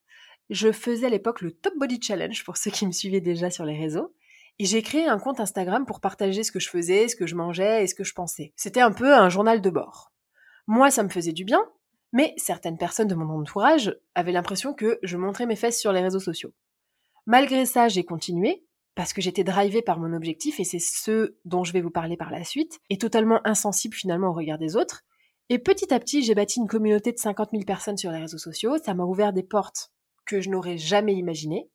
je 0.51 0.71
faisais 0.71 1.07
à 1.07 1.09
l'époque 1.09 1.41
le 1.41 1.53
Top 1.53 1.73
Body 1.79 1.99
Challenge 1.99 2.45
pour 2.45 2.57
ceux 2.57 2.69
qui 2.69 2.85
me 2.85 2.91
suivaient 2.91 3.19
déjà 3.19 3.49
sur 3.49 3.65
les 3.65 3.79
réseaux. 3.79 4.13
Et 4.59 4.65
j'ai 4.65 4.83
créé 4.83 5.07
un 5.07 5.17
compte 5.17 5.39
Instagram 5.39 5.87
pour 5.87 6.01
partager 6.01 6.43
ce 6.43 6.51
que 6.51 6.59
je 6.59 6.69
faisais, 6.69 7.07
ce 7.07 7.15
que 7.15 7.25
je 7.25 7.33
mangeais 7.33 7.83
et 7.83 7.87
ce 7.87 7.95
que 7.95 8.03
je 8.03 8.13
pensais. 8.13 8.53
C'était 8.55 8.81
un 8.81 8.91
peu 8.91 9.11
un 9.11 9.29
journal 9.29 9.59
de 9.59 9.69
bord. 9.71 10.10
Moi, 10.67 10.91
ça 10.91 11.03
me 11.03 11.09
faisait 11.09 11.33
du 11.33 11.45
bien, 11.45 11.63
mais 12.13 12.33
certaines 12.37 12.77
personnes 12.77 13.07
de 13.07 13.15
mon 13.15 13.39
entourage 13.39 13.97
avaient 14.15 14.31
l'impression 14.31 14.73
que 14.73 14.99
je 15.03 15.17
montrais 15.17 15.45
mes 15.45 15.55
fesses 15.55 15.79
sur 15.79 15.91
les 15.91 16.01
réseaux 16.01 16.19
sociaux. 16.19 16.53
Malgré 17.25 17.65
ça, 17.65 17.87
j'ai 17.87 18.03
continué, 18.03 18.65
parce 18.95 19.13
que 19.13 19.21
j'étais 19.21 19.43
drivée 19.43 19.81
par 19.81 19.99
mon 19.99 20.13
objectif, 20.13 20.59
et 20.59 20.63
c'est 20.63 20.79
ce 20.79 21.35
dont 21.45 21.63
je 21.63 21.73
vais 21.73 21.81
vous 21.81 21.91
parler 21.91 22.17
par 22.17 22.31
la 22.31 22.43
suite, 22.43 22.79
et 22.89 22.97
totalement 22.97 23.39
insensible 23.45 23.95
finalement 23.95 24.29
au 24.29 24.33
regard 24.33 24.57
des 24.57 24.75
autres, 24.75 25.03
et 25.53 25.59
petit 25.59 25.93
à 25.93 25.99
petit, 25.99 26.23
j'ai 26.23 26.33
bâti 26.33 26.61
une 26.61 26.67
communauté 26.69 27.11
de 27.11 27.17
50 27.17 27.49
000 27.51 27.63
personnes 27.65 27.97
sur 27.97 28.09
les 28.09 28.19
réseaux 28.19 28.37
sociaux. 28.37 28.77
Ça 28.77 28.93
m'a 28.93 29.03
ouvert 29.03 29.33
des 29.33 29.43
portes 29.43 29.91
que 30.25 30.39
je 30.39 30.49
n'aurais 30.49 30.77
jamais 30.77 31.13
imaginées. 31.13 31.69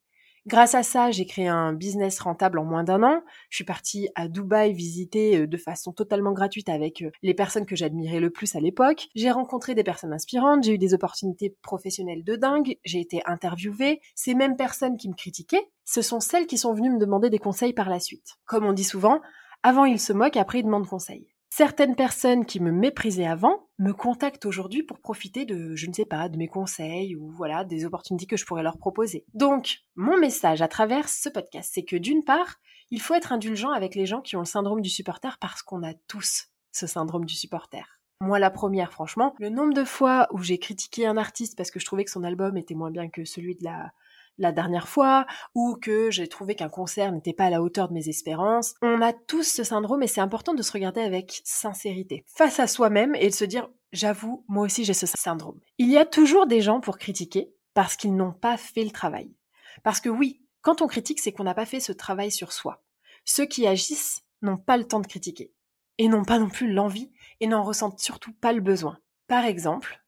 Grâce 0.47 0.77
à 0.77 0.85
ça, 0.85 1.11
j'ai 1.11 1.27
créé 1.27 1.49
un 1.49 1.73
business 1.73 2.21
rentable 2.21 2.61
en 2.61 2.65
moins 2.65 2.85
d'un 2.85 3.03
an. 3.03 3.21
Je 3.51 3.57
suis 3.57 3.65
partie 3.65 4.09
à 4.15 4.29
Dubaï 4.29 4.73
visiter 4.73 5.39
euh, 5.39 5.47
de 5.49 5.57
façon 5.57 5.93
totalement 5.93 6.33
gratuite 6.33 6.69
avec 6.69 7.03
euh, 7.03 7.11
les 7.23 7.35
personnes 7.35 7.67
que 7.67 7.75
j'admirais 7.75 8.21
le 8.21 8.31
plus 8.31 8.55
à 8.55 8.61
l'époque. 8.61 9.09
J'ai 9.17 9.33
rencontré 9.33 9.75
des 9.75 9.83
personnes 9.83 10.13
inspirantes, 10.13 10.63
j'ai 10.63 10.75
eu 10.75 10.79
des 10.79 10.95
opportunités 10.95 11.57
professionnelles 11.63 12.23
de 12.23 12.37
dingue, 12.37 12.77
j'ai 12.85 13.01
été 13.01 13.23
interviewée. 13.27 14.01
Ces 14.15 14.35
mêmes 14.35 14.57
personnes 14.57 14.97
qui 14.97 15.09
me 15.09 15.15
critiquaient, 15.15 15.69
ce 15.85 16.01
sont 16.01 16.21
celles 16.21 16.47
qui 16.47 16.59
sont 16.59 16.75
venues 16.75 16.91
me 16.91 17.01
demander 17.01 17.29
des 17.29 17.41
conseils 17.41 17.73
par 17.73 17.91
la 17.91 17.99
suite. 17.99 18.37
Comme 18.45 18.67
on 18.67 18.73
dit 18.73 18.85
souvent, 18.85 19.21
avant 19.65 19.85
ils 19.85 19.99
se 19.99 20.13
moquent, 20.13 20.37
après 20.37 20.61
ils 20.61 20.65
demandent 20.65 20.87
conseil. 20.87 21.27
Certaines 21.59 21.97
personnes 21.97 22.45
qui 22.45 22.61
me 22.61 22.71
méprisaient 22.71 23.25
avant 23.25 23.71
me 23.79 23.93
contactent 23.93 24.45
aujourd'hui 24.45 24.83
pour 24.83 25.01
profiter 25.01 25.47
de, 25.47 25.75
je 25.75 25.87
ne 25.87 25.95
sais 25.95 26.05
pas, 26.05 26.29
de 26.29 26.37
mes 26.37 26.49
conseils 26.49 27.17
ou 27.17 27.31
voilà, 27.31 27.65
des 27.65 27.87
opportunités 27.87 28.27
que 28.27 28.37
je 28.37 28.45
pourrais 28.45 28.63
leur 28.63 28.77
proposer. 28.77 29.25
Donc, 29.33 29.79
mon 29.95 30.19
message 30.19 30.61
à 30.61 30.69
travers 30.69 31.09
ce 31.09 31.31
podcast, 31.31 31.71
c'est 31.73 31.85
que 31.85 31.97
d'une 31.97 32.25
part, 32.25 32.57
il 32.91 33.01
faut 33.01 33.15
être 33.15 33.33
indulgent 33.33 33.71
avec 33.71 33.95
les 33.95 34.05
gens 34.05 34.21
qui 34.21 34.37
ont 34.37 34.41
le 34.41 34.45
syndrome 34.45 34.83
du 34.83 34.91
supporter 34.91 35.39
parce 35.41 35.63
qu'on 35.63 35.83
a 35.83 35.95
tous 35.95 36.49
ce 36.73 36.87
syndrome 36.87 37.25
du 37.25 37.35
supporter. 37.35 38.03
Moi, 38.21 38.39
la 38.39 38.51
première, 38.51 38.93
franchement, 38.93 39.35
le 39.39 39.49
nombre 39.49 39.73
de 39.73 39.85
fois 39.85 40.29
où 40.33 40.43
j'ai 40.43 40.59
critiqué 40.59 41.07
un 41.07 41.17
artiste 41.17 41.57
parce 41.57 41.71
que 41.71 41.81
je 41.81 41.87
trouvais 41.87 42.05
que 42.05 42.11
son 42.11 42.25
album 42.25 42.59
était 42.59 42.75
moins 42.75 42.91
bien 42.91 43.09
que 43.09 43.25
celui 43.25 43.55
de 43.55 43.65
la, 43.65 43.93
la 44.39 44.53
dernière 44.53 44.89
fois 44.89 45.27
ou 45.55 45.77
que 45.81 46.11
j'ai 46.11 46.29
trouvé 46.29 46.55
qu'un 46.55 46.69
concert 46.69 47.13
n'était 47.13 47.33
pas 47.33 47.47
à 47.47 47.51
la 47.51 47.63
hauteur 47.63 47.89
de 47.89 47.95
mes 47.95 48.09
espérances. 48.09 48.75
On 48.83 49.01
a 49.01 49.13
tous 49.13 49.45
ce 49.45 49.65
syndrome 49.65 50.03
et 50.03 50.07
c'est 50.07 50.21
important 50.21 50.55
de 50.55 50.63
se 50.63 50.73
regarder 50.73 51.01
avec 51.01 51.41
sincérité 51.45 52.25
face 52.27 52.61
à 52.61 52.67
soi-même 52.67 53.15
et 53.15 53.29
de 53.29 53.35
se 53.35 53.45
dire 53.45 53.69
j'avoue, 53.93 54.45
moi 54.49 54.65
aussi 54.65 54.85
j'ai 54.85 54.95
ce 54.95 55.07
syndrome. 55.07 55.61
Il 55.79 55.91
y 55.91 55.99
a 55.99 56.05
toujours 56.05 56.47
des 56.47 56.61
gens 56.61 56.81
pour 56.81 56.99
critiquer 56.99 57.53
parce 57.75 57.97
qu'ils 57.97 58.17
n'ont 58.17 58.33
pas 58.33 58.57
fait 58.57 58.85
le 58.85 58.91
travail. 58.91 59.35
Parce 59.83 60.01
que 60.01 60.09
oui, 60.09 60.43
quand 60.63 60.83
on 60.83 60.87
critique, 60.87 61.21
c'est 61.21 61.33
qu'on 61.33 61.45
n'a 61.45 61.55
pas 61.55 61.67
fait 61.67 61.81
ce 61.81 61.93
travail 61.93 62.31
sur 62.31 62.53
soi. 62.53 62.83
Ceux 63.25 63.47
qui 63.47 63.67
agissent 63.67 64.23
n'ont 64.43 64.57
pas 64.57 64.77
le 64.77 64.87
temps 64.87 65.01
de 65.01 65.07
critiquer 65.07 65.53
et 65.99 66.09
n'ont 66.09 66.25
pas 66.25 66.39
non 66.39 66.49
plus 66.49 66.73
l'envie 66.73 67.13
et 67.41 67.47
n'en 67.47 67.63
ressentent 67.63 68.01
surtout 68.01 68.33
pas 68.33 68.53
le 68.53 68.61
besoin. 68.61 68.99
Par 69.29 69.45
exemple, 69.45 70.03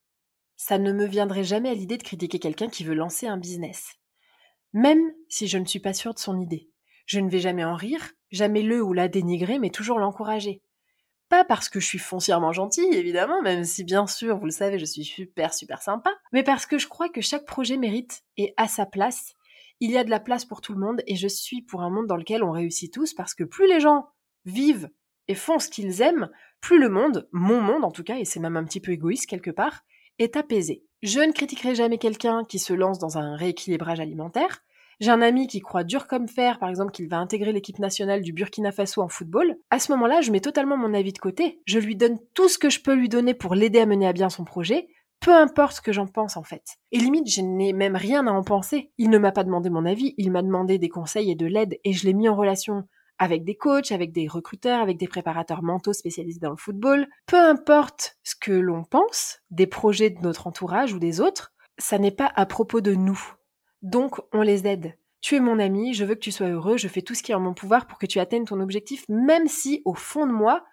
ça 0.56 0.78
ne 0.78 0.92
me 0.92 1.06
viendrait 1.06 1.44
jamais 1.44 1.70
à 1.70 1.74
l'idée 1.74 1.96
de 1.96 2.02
critiquer 2.02 2.38
quelqu'un 2.38 2.68
qui 2.68 2.84
veut 2.84 2.94
lancer 2.94 3.26
un 3.26 3.36
business 3.36 3.98
même 4.72 5.12
si 5.28 5.48
je 5.48 5.58
ne 5.58 5.64
suis 5.64 5.80
pas 5.80 5.92
sûre 5.92 6.14
de 6.14 6.18
son 6.18 6.40
idée. 6.40 6.70
Je 7.06 7.20
ne 7.20 7.30
vais 7.30 7.40
jamais 7.40 7.64
en 7.64 7.74
rire, 7.74 8.12
jamais 8.30 8.62
le 8.62 8.82
ou 8.82 8.92
la 8.92 9.08
dénigrer, 9.08 9.58
mais 9.58 9.70
toujours 9.70 9.98
l'encourager. 9.98 10.62
Pas 11.28 11.44
parce 11.44 11.68
que 11.68 11.80
je 11.80 11.86
suis 11.86 11.98
foncièrement 11.98 12.52
gentille, 12.52 12.94
évidemment, 12.94 13.42
même 13.42 13.64
si 13.64 13.84
bien 13.84 14.06
sûr, 14.06 14.38
vous 14.38 14.46
le 14.46 14.50
savez, 14.50 14.78
je 14.78 14.84
suis 14.86 15.04
super 15.04 15.52
super 15.52 15.82
sympa, 15.82 16.10
mais 16.32 16.42
parce 16.42 16.64
que 16.64 16.78
je 16.78 16.88
crois 16.88 17.08
que 17.08 17.20
chaque 17.20 17.44
projet 17.44 17.76
mérite 17.76 18.22
et 18.36 18.54
à 18.56 18.66
sa 18.68 18.86
place. 18.86 19.34
Il 19.80 19.90
y 19.90 19.98
a 19.98 20.04
de 20.04 20.10
la 20.10 20.20
place 20.20 20.44
pour 20.44 20.60
tout 20.60 20.72
le 20.72 20.80
monde 20.80 21.02
et 21.06 21.16
je 21.16 21.28
suis 21.28 21.62
pour 21.62 21.82
un 21.82 21.90
monde 21.90 22.06
dans 22.06 22.16
lequel 22.16 22.42
on 22.42 22.50
réussit 22.50 22.92
tous 22.92 23.14
parce 23.14 23.34
que 23.34 23.44
plus 23.44 23.68
les 23.68 23.80
gens 23.80 24.08
vivent 24.44 24.90
et 25.28 25.34
font 25.34 25.58
ce 25.58 25.68
qu'ils 25.68 26.00
aiment, 26.00 26.30
plus 26.60 26.78
le 26.78 26.88
monde, 26.88 27.28
mon 27.32 27.60
monde 27.60 27.84
en 27.84 27.92
tout 27.92 28.02
cas, 28.02 28.18
et 28.18 28.24
c'est 28.24 28.40
même 28.40 28.56
un 28.56 28.64
petit 28.64 28.80
peu 28.80 28.92
égoïste 28.92 29.26
quelque 29.26 29.50
part, 29.50 29.84
est 30.18 30.36
apaisé. 30.36 30.84
Je 31.02 31.20
ne 31.20 31.32
critiquerai 31.32 31.76
jamais 31.76 31.98
quelqu'un 31.98 32.42
qui 32.44 32.58
se 32.58 32.72
lance 32.72 32.98
dans 32.98 33.18
un 33.18 33.36
rééquilibrage 33.36 34.00
alimentaire. 34.00 34.64
J'ai 34.98 35.12
un 35.12 35.22
ami 35.22 35.46
qui 35.46 35.60
croit 35.60 35.84
dur 35.84 36.08
comme 36.08 36.26
fer, 36.26 36.58
par 36.58 36.68
exemple, 36.68 36.90
qu'il 36.90 37.08
va 37.08 37.18
intégrer 37.18 37.52
l'équipe 37.52 37.78
nationale 37.78 38.22
du 38.22 38.32
Burkina 38.32 38.72
Faso 38.72 39.00
en 39.00 39.08
football. 39.08 39.56
À 39.70 39.78
ce 39.78 39.92
moment-là, 39.92 40.22
je 40.22 40.32
mets 40.32 40.40
totalement 40.40 40.76
mon 40.76 40.92
avis 40.94 41.12
de 41.12 41.18
côté. 41.18 41.60
Je 41.66 41.78
lui 41.78 41.94
donne 41.94 42.18
tout 42.34 42.48
ce 42.48 42.58
que 42.58 42.68
je 42.68 42.80
peux 42.80 42.94
lui 42.94 43.08
donner 43.08 43.32
pour 43.32 43.54
l'aider 43.54 43.78
à 43.78 43.86
mener 43.86 44.08
à 44.08 44.12
bien 44.12 44.28
son 44.28 44.44
projet, 44.44 44.88
peu 45.20 45.32
importe 45.32 45.76
ce 45.76 45.80
que 45.80 45.92
j'en 45.92 46.08
pense 46.08 46.36
en 46.36 46.42
fait. 46.42 46.64
Et 46.90 46.98
limite, 46.98 47.30
je 47.30 47.42
n'ai 47.42 47.72
même 47.72 47.94
rien 47.94 48.26
à 48.26 48.32
en 48.32 48.42
penser. 48.42 48.90
Il 48.98 49.10
ne 49.10 49.18
m'a 49.18 49.30
pas 49.30 49.44
demandé 49.44 49.70
mon 49.70 49.86
avis, 49.86 50.14
il 50.18 50.32
m'a 50.32 50.42
demandé 50.42 50.78
des 50.78 50.88
conseils 50.88 51.30
et 51.30 51.36
de 51.36 51.46
l'aide 51.46 51.78
et 51.84 51.92
je 51.92 52.04
l'ai 52.04 52.14
mis 52.14 52.28
en 52.28 52.34
relation 52.34 52.84
avec 53.18 53.44
des 53.44 53.56
coachs, 53.56 53.92
avec 53.92 54.12
des 54.12 54.28
recruteurs, 54.28 54.80
avec 54.80 54.96
des 54.98 55.08
préparateurs 55.08 55.62
mentaux 55.62 55.92
spécialisés 55.92 56.40
dans 56.40 56.50
le 56.50 56.56
football. 56.56 57.08
Peu 57.26 57.36
importe 57.36 58.16
ce 58.22 58.34
que 58.34 58.52
l'on 58.52 58.84
pense 58.84 59.40
des 59.50 59.66
projets 59.66 60.10
de 60.10 60.20
notre 60.20 60.46
entourage 60.46 60.92
ou 60.92 60.98
des 60.98 61.20
autres, 61.20 61.52
ça 61.78 61.98
n'est 61.98 62.10
pas 62.10 62.32
à 62.34 62.46
propos 62.46 62.80
de 62.80 62.94
nous. 62.94 63.20
Donc, 63.82 64.20
on 64.32 64.42
les 64.42 64.66
aide. 64.66 64.98
Tu 65.20 65.36
es 65.36 65.40
mon 65.40 65.58
ami, 65.58 65.94
je 65.94 66.04
veux 66.04 66.14
que 66.14 66.20
tu 66.20 66.32
sois 66.32 66.48
heureux, 66.48 66.76
je 66.76 66.88
fais 66.88 67.02
tout 67.02 67.14
ce 67.14 67.22
qui 67.22 67.32
est 67.32 67.34
en 67.34 67.40
mon 67.40 67.54
pouvoir 67.54 67.86
pour 67.86 67.98
que 67.98 68.06
tu 68.06 68.20
atteignes 68.20 68.44
ton 68.44 68.60
objectif, 68.60 69.04
même 69.08 69.48
si, 69.48 69.82
au 69.84 69.94
fond 69.94 70.26
de 70.26 70.32
moi, 70.32 70.64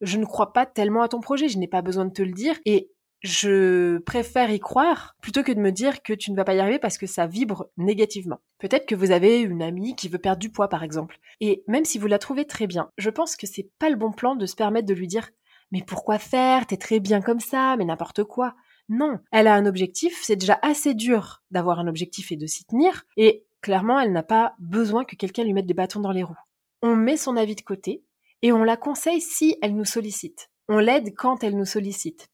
je 0.00 0.18
ne 0.18 0.26
crois 0.26 0.52
pas 0.52 0.66
tellement 0.66 1.02
à 1.02 1.08
ton 1.08 1.20
projet, 1.20 1.48
je 1.48 1.58
n'ai 1.58 1.68
pas 1.68 1.82
besoin 1.82 2.04
de 2.04 2.12
te 2.12 2.22
le 2.22 2.32
dire, 2.32 2.58
et 2.66 2.90
je 3.24 3.96
préfère 4.00 4.50
y 4.50 4.60
croire 4.60 5.16
plutôt 5.22 5.42
que 5.42 5.50
de 5.50 5.58
me 5.58 5.72
dire 5.72 6.02
que 6.02 6.12
tu 6.12 6.30
ne 6.30 6.36
vas 6.36 6.44
pas 6.44 6.54
y 6.54 6.60
arriver 6.60 6.78
parce 6.78 6.98
que 6.98 7.06
ça 7.06 7.26
vibre 7.26 7.70
négativement. 7.78 8.40
Peut-être 8.58 8.86
que 8.86 8.94
vous 8.94 9.12
avez 9.12 9.40
une 9.40 9.62
amie 9.62 9.96
qui 9.96 10.08
veut 10.08 10.18
perdre 10.18 10.40
du 10.40 10.50
poids 10.50 10.68
par 10.68 10.82
exemple. 10.82 11.18
Et 11.40 11.64
même 11.66 11.86
si 11.86 11.98
vous 11.98 12.06
la 12.06 12.18
trouvez 12.18 12.46
très 12.46 12.66
bien, 12.66 12.90
je 12.98 13.08
pense 13.08 13.34
que 13.34 13.46
c'est 13.46 13.70
pas 13.78 13.88
le 13.88 13.96
bon 13.96 14.12
plan 14.12 14.36
de 14.36 14.44
se 14.44 14.54
permettre 14.54 14.86
de 14.86 14.94
lui 14.94 15.08
dire 15.08 15.30
mais 15.72 15.82
pourquoi 15.82 16.18
faire? 16.18 16.66
T'es 16.66 16.76
très 16.76 17.00
bien 17.00 17.22
comme 17.22 17.40
ça, 17.40 17.76
mais 17.78 17.86
n'importe 17.86 18.24
quoi. 18.24 18.54
Non, 18.90 19.18
elle 19.32 19.46
a 19.46 19.54
un 19.54 19.64
objectif, 19.64 20.20
c'est 20.22 20.36
déjà 20.36 20.58
assez 20.60 20.92
dur 20.92 21.42
d'avoir 21.50 21.78
un 21.78 21.88
objectif 21.88 22.30
et 22.30 22.36
de 22.36 22.46
s'y 22.46 22.66
tenir, 22.66 23.04
et 23.16 23.46
clairement 23.62 23.98
elle 23.98 24.12
n'a 24.12 24.22
pas 24.22 24.54
besoin 24.58 25.04
que 25.04 25.16
quelqu'un 25.16 25.44
lui 25.44 25.54
mette 25.54 25.66
des 25.66 25.72
bâtons 25.72 26.00
dans 26.00 26.12
les 26.12 26.22
roues. 26.22 26.36
On 26.82 26.94
met 26.94 27.16
son 27.16 27.38
avis 27.38 27.56
de 27.56 27.62
côté, 27.62 28.04
et 28.42 28.52
on 28.52 28.62
la 28.62 28.76
conseille 28.76 29.22
si 29.22 29.56
elle 29.62 29.74
nous 29.74 29.86
sollicite. 29.86 30.50
On 30.68 30.78
l'aide 30.78 31.14
quand 31.16 31.42
elle 31.42 31.56
nous 31.56 31.64
sollicite. 31.64 32.28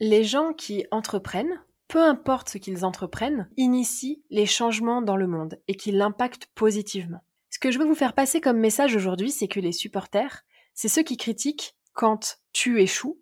Les 0.00 0.24
gens 0.24 0.52
qui 0.52 0.84
entreprennent, 0.90 1.62
peu 1.86 2.02
importe 2.02 2.48
ce 2.48 2.58
qu'ils 2.58 2.84
entreprennent, 2.84 3.48
initient 3.56 4.22
les 4.28 4.46
changements 4.46 5.02
dans 5.02 5.16
le 5.16 5.28
monde 5.28 5.60
et 5.68 5.76
qui 5.76 5.92
l'impactent 5.92 6.46
positivement. 6.54 7.22
Ce 7.50 7.60
que 7.60 7.70
je 7.70 7.78
veux 7.78 7.86
vous 7.86 7.94
faire 7.94 8.14
passer 8.14 8.40
comme 8.40 8.58
message 8.58 8.96
aujourd'hui, 8.96 9.30
c'est 9.30 9.46
que 9.46 9.60
les 9.60 9.70
supporters, 9.70 10.42
c'est 10.74 10.88
ceux 10.88 11.04
qui 11.04 11.16
critiquent 11.16 11.76
quand 11.92 12.40
tu 12.52 12.80
échoues 12.80 13.20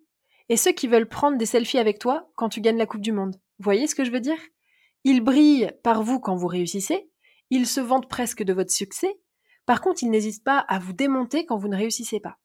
et 0.49 0.57
ceux 0.57 0.71
qui 0.71 0.87
veulent 0.87 1.07
prendre 1.07 1.37
des 1.37 1.45
selfies 1.45 1.77
avec 1.77 1.99
toi 1.99 2.31
quand 2.35 2.49
tu 2.49 2.59
gagnes 2.59 2.79
la 2.79 2.87
Coupe 2.87 3.01
du 3.01 3.11
Monde. 3.11 3.35
Vous 3.59 3.63
voyez 3.63 3.85
ce 3.85 3.93
que 3.93 4.03
je 4.03 4.11
veux 4.11 4.19
dire? 4.19 4.39
Ils 5.03 5.21
brillent 5.21 5.71
par 5.83 6.01
vous 6.01 6.19
quand 6.19 6.35
vous 6.35 6.47
réussissez, 6.47 7.07
ils 7.51 7.67
se 7.67 7.81
vantent 7.81 8.09
presque 8.09 8.41
de 8.41 8.53
votre 8.53 8.71
succès, 8.71 9.19
par 9.67 9.81
contre 9.81 10.01
ils 10.01 10.09
n'hésitent 10.09 10.43
pas 10.43 10.57
à 10.57 10.79
vous 10.79 10.93
démonter 10.93 11.45
quand 11.45 11.57
vous 11.57 11.67
ne 11.67 11.77
réussissez 11.77 12.19
pas. 12.19 12.39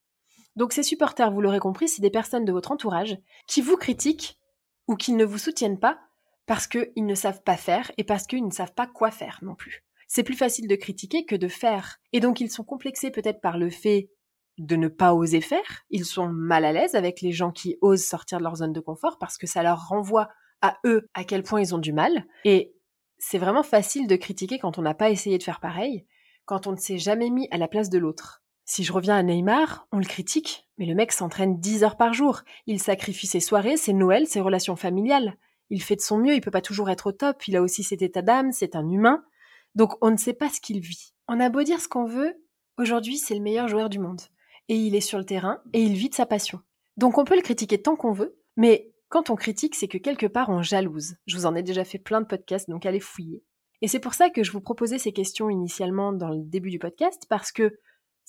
Donc 0.59 0.73
ces 0.73 0.83
supporters, 0.83 1.31
vous 1.31 1.41
l'aurez 1.41 1.61
compris, 1.61 1.87
c'est 1.87 2.03
des 2.03 2.11
personnes 2.11 2.45
de 2.45 2.51
votre 2.51 2.73
entourage 2.73 3.17
qui 3.47 3.61
vous 3.61 3.77
critiquent 3.77 4.41
ou 4.89 4.97
qui 4.97 5.13
ne 5.13 5.25
vous 5.25 5.39
soutiennent 5.39 5.79
pas 5.79 6.01
parce 6.47 6.67
qu'ils 6.67 7.07
ne 7.07 7.15
savent 7.15 7.45
pas 7.45 7.57
faire 7.57 7.93
et 7.97 8.03
parce 8.03 8.27
qu'ils 8.27 8.45
ne 8.45 8.51
savent 8.51 8.75
pas 8.75 8.89
quoi 8.89 9.13
faire 9.13 9.39
non 9.43 9.55
plus. 9.55 9.85
C'est 10.09 10.25
plus 10.25 10.35
facile 10.35 10.67
de 10.67 10.75
critiquer 10.75 11.25
que 11.25 11.37
de 11.37 11.47
faire. 11.47 12.01
Et 12.13 12.19
donc 12.19 12.41
ils 12.41 12.51
sont 12.51 12.65
complexés 12.65 13.13
peut-être 13.13 13.41
par 13.41 13.57
le 13.57 13.71
fait 13.71 14.11
de 14.59 14.75
ne 14.75 14.89
pas 14.89 15.15
oser 15.15 15.41
faire. 15.41 15.85
Ils 15.91 16.05
sont 16.05 16.27
mal 16.27 16.65
à 16.65 16.73
l'aise 16.73 16.97
avec 16.97 17.21
les 17.21 17.31
gens 17.31 17.53
qui 17.53 17.77
osent 17.81 18.05
sortir 18.05 18.39
de 18.39 18.43
leur 18.43 18.57
zone 18.57 18.73
de 18.73 18.81
confort 18.81 19.19
parce 19.19 19.39
que 19.39 19.47
ça 19.47 19.63
leur 19.63 19.87
renvoie 19.87 20.29
à 20.61 20.79
eux 20.85 21.09
à 21.15 21.23
quel 21.23 21.45
point 21.45 21.61
ils 21.61 21.73
ont 21.73 21.79
du 21.79 21.93
mal. 21.93 22.27
Et 22.45 22.75
c'est 23.19 23.39
vraiment 23.39 23.63
facile 23.63 24.09
de 24.09 24.17
critiquer 24.17 24.59
quand 24.59 24.77
on 24.77 24.83
n'a 24.83 24.95
pas 24.95 25.11
essayé 25.11 25.39
de 25.39 25.45
faire 25.45 25.61
pareil, 25.61 26.05
quand 26.47 26.67
on 26.67 26.73
ne 26.73 26.79
s'est 26.79 26.99
jamais 26.99 27.31
mis 27.31 27.47
à 27.53 27.59
la 27.59 27.69
place 27.69 27.91
de 27.91 27.99
l'autre. 27.99 28.43
Si 28.71 28.85
je 28.85 28.93
reviens 28.93 29.17
à 29.17 29.23
Neymar, 29.23 29.89
on 29.93 29.99
le 29.99 30.05
critique, 30.05 30.69
mais 30.77 30.85
le 30.85 30.95
mec 30.95 31.13
s'entraîne 31.13 31.59
10 31.59 31.85
heures 31.85 31.97
par 31.97 32.13
jour. 32.13 32.43
Il 32.67 32.83
sacrifie 32.83 33.27
ses 33.27 33.41
soirées, 33.41 33.79
ses 33.79 33.95
Noëls, 33.95 34.27
ses 34.27 34.43
relations 34.43 34.77
familiales. 34.77 35.39
Il 35.71 35.83
fait 35.83 35.97
de 35.97 36.03
son 36.03 36.19
mieux, 36.19 36.35
il 36.35 36.43
peut 36.43 36.51
pas 36.51 36.61
toujours 36.61 36.91
être 36.91 37.07
au 37.07 37.13
top, 37.13 37.49
il 37.49 37.57
a 37.57 37.63
aussi 37.63 37.83
cet 37.83 38.03
état 38.03 38.21
d'âme, 38.21 38.53
c'est 38.53 38.77
un 38.77 38.87
humain. 38.87 39.25
Donc 39.75 39.95
on 40.03 40.11
ne 40.11 40.19
sait 40.19 40.35
pas 40.35 40.51
ce 40.51 40.61
qu'il 40.61 40.81
vit. 40.81 41.15
On 41.29 41.41
a 41.41 41.49
beau 41.49 41.63
dire 41.63 41.81
ce 41.81 41.89
qu'on 41.89 42.05
veut, 42.05 42.35
aujourd'hui 42.77 43.17
c'est 43.17 43.35
le 43.35 43.41
meilleur 43.41 43.69
joueur 43.69 43.89
du 43.89 44.01
monde. 44.01 44.21
Et 44.69 44.77
il 44.77 44.95
est 44.95 45.01
sur 45.01 45.17
le 45.17 45.25
terrain, 45.25 45.63
et 45.73 45.83
il 45.83 45.95
vit 45.95 46.11
de 46.11 46.15
sa 46.15 46.27
passion. 46.27 46.61
Donc 46.99 47.17
on 47.17 47.25
peut 47.25 47.37
le 47.37 47.43
critiquer 47.43 47.81
tant 47.81 47.97
qu'on 47.97 48.13
veut, 48.13 48.39
mais 48.59 48.93
quand 49.09 49.31
on 49.31 49.35
critique, 49.35 49.77
c'est 49.77 49.89
que 49.89 49.97
quelque 49.97 50.27
part 50.27 50.51
on 50.51 50.61
jalouse. 50.61 51.17
Je 51.27 51.37
vous 51.39 51.47
en 51.47 51.55
ai 51.55 51.63
déjà 51.63 51.85
fait 51.85 51.99
plein 51.99 52.21
de 52.21 52.27
podcasts, 52.27 52.69
donc 52.69 52.85
allez 52.85 53.01
fouiller. 53.01 53.43
Et 53.81 53.89
c'est 53.89 53.99
pour 53.99 54.13
ça 54.13 54.29
que 54.29 54.43
je 54.43 54.53
vous 54.53 54.61
proposais 54.61 54.99
ces 54.99 55.13
questions 55.13 55.49
initialement 55.49 56.13
dans 56.13 56.29
le 56.29 56.43
début 56.43 56.71
du 56.71 56.79
podcast, 56.79 57.25
parce 57.31 57.51
que 57.51 57.79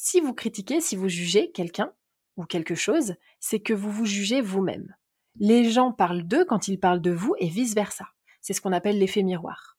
si 0.02 0.22
vous 0.22 0.34
critiquez, 0.34 0.80
si 0.80 0.96
vous 0.96 1.10
jugez 1.10 1.52
quelqu'un 1.52 1.92
ou 2.38 2.46
quelque 2.46 2.74
chose, 2.74 3.16
c'est 3.42 3.60
que 3.60 3.74
vous 3.74 3.92
vous 3.92 4.06
jugez 4.06 4.40
vous-même. 4.40 4.96
Les 5.42 5.70
gens 5.70 5.92
parlent 5.92 6.24
d'eux 6.24 6.46
quand 6.46 6.70
ils 6.70 6.80
parlent 6.80 7.02
de 7.02 7.12
vous 7.12 7.36
et 7.40 7.50
vice-versa. 7.50 8.08
C'est 8.40 8.54
ce 8.54 8.62
qu'on 8.62 8.72
appelle 8.72 8.98
l'effet 8.98 9.24
miroir. 9.24 9.78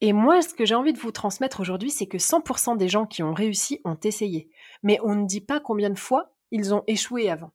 Et 0.00 0.12
moi, 0.12 0.42
ce 0.42 0.52
que 0.52 0.64
j'ai 0.64 0.74
envie 0.74 0.92
de 0.92 0.98
vous 0.98 1.12
transmettre 1.12 1.60
aujourd'hui, 1.60 1.92
c'est 1.92 2.08
que 2.08 2.18
100% 2.18 2.76
des 2.76 2.88
gens 2.88 3.06
qui 3.06 3.22
ont 3.22 3.32
réussi 3.32 3.80
ont 3.84 3.96
essayé. 4.02 4.50
Mais 4.82 4.98
on 5.04 5.14
ne 5.14 5.26
dit 5.26 5.40
pas 5.40 5.60
combien 5.60 5.90
de 5.90 5.98
fois 5.98 6.34
ils 6.50 6.74
ont 6.74 6.82
échoué 6.88 7.30
avant. 7.30 7.52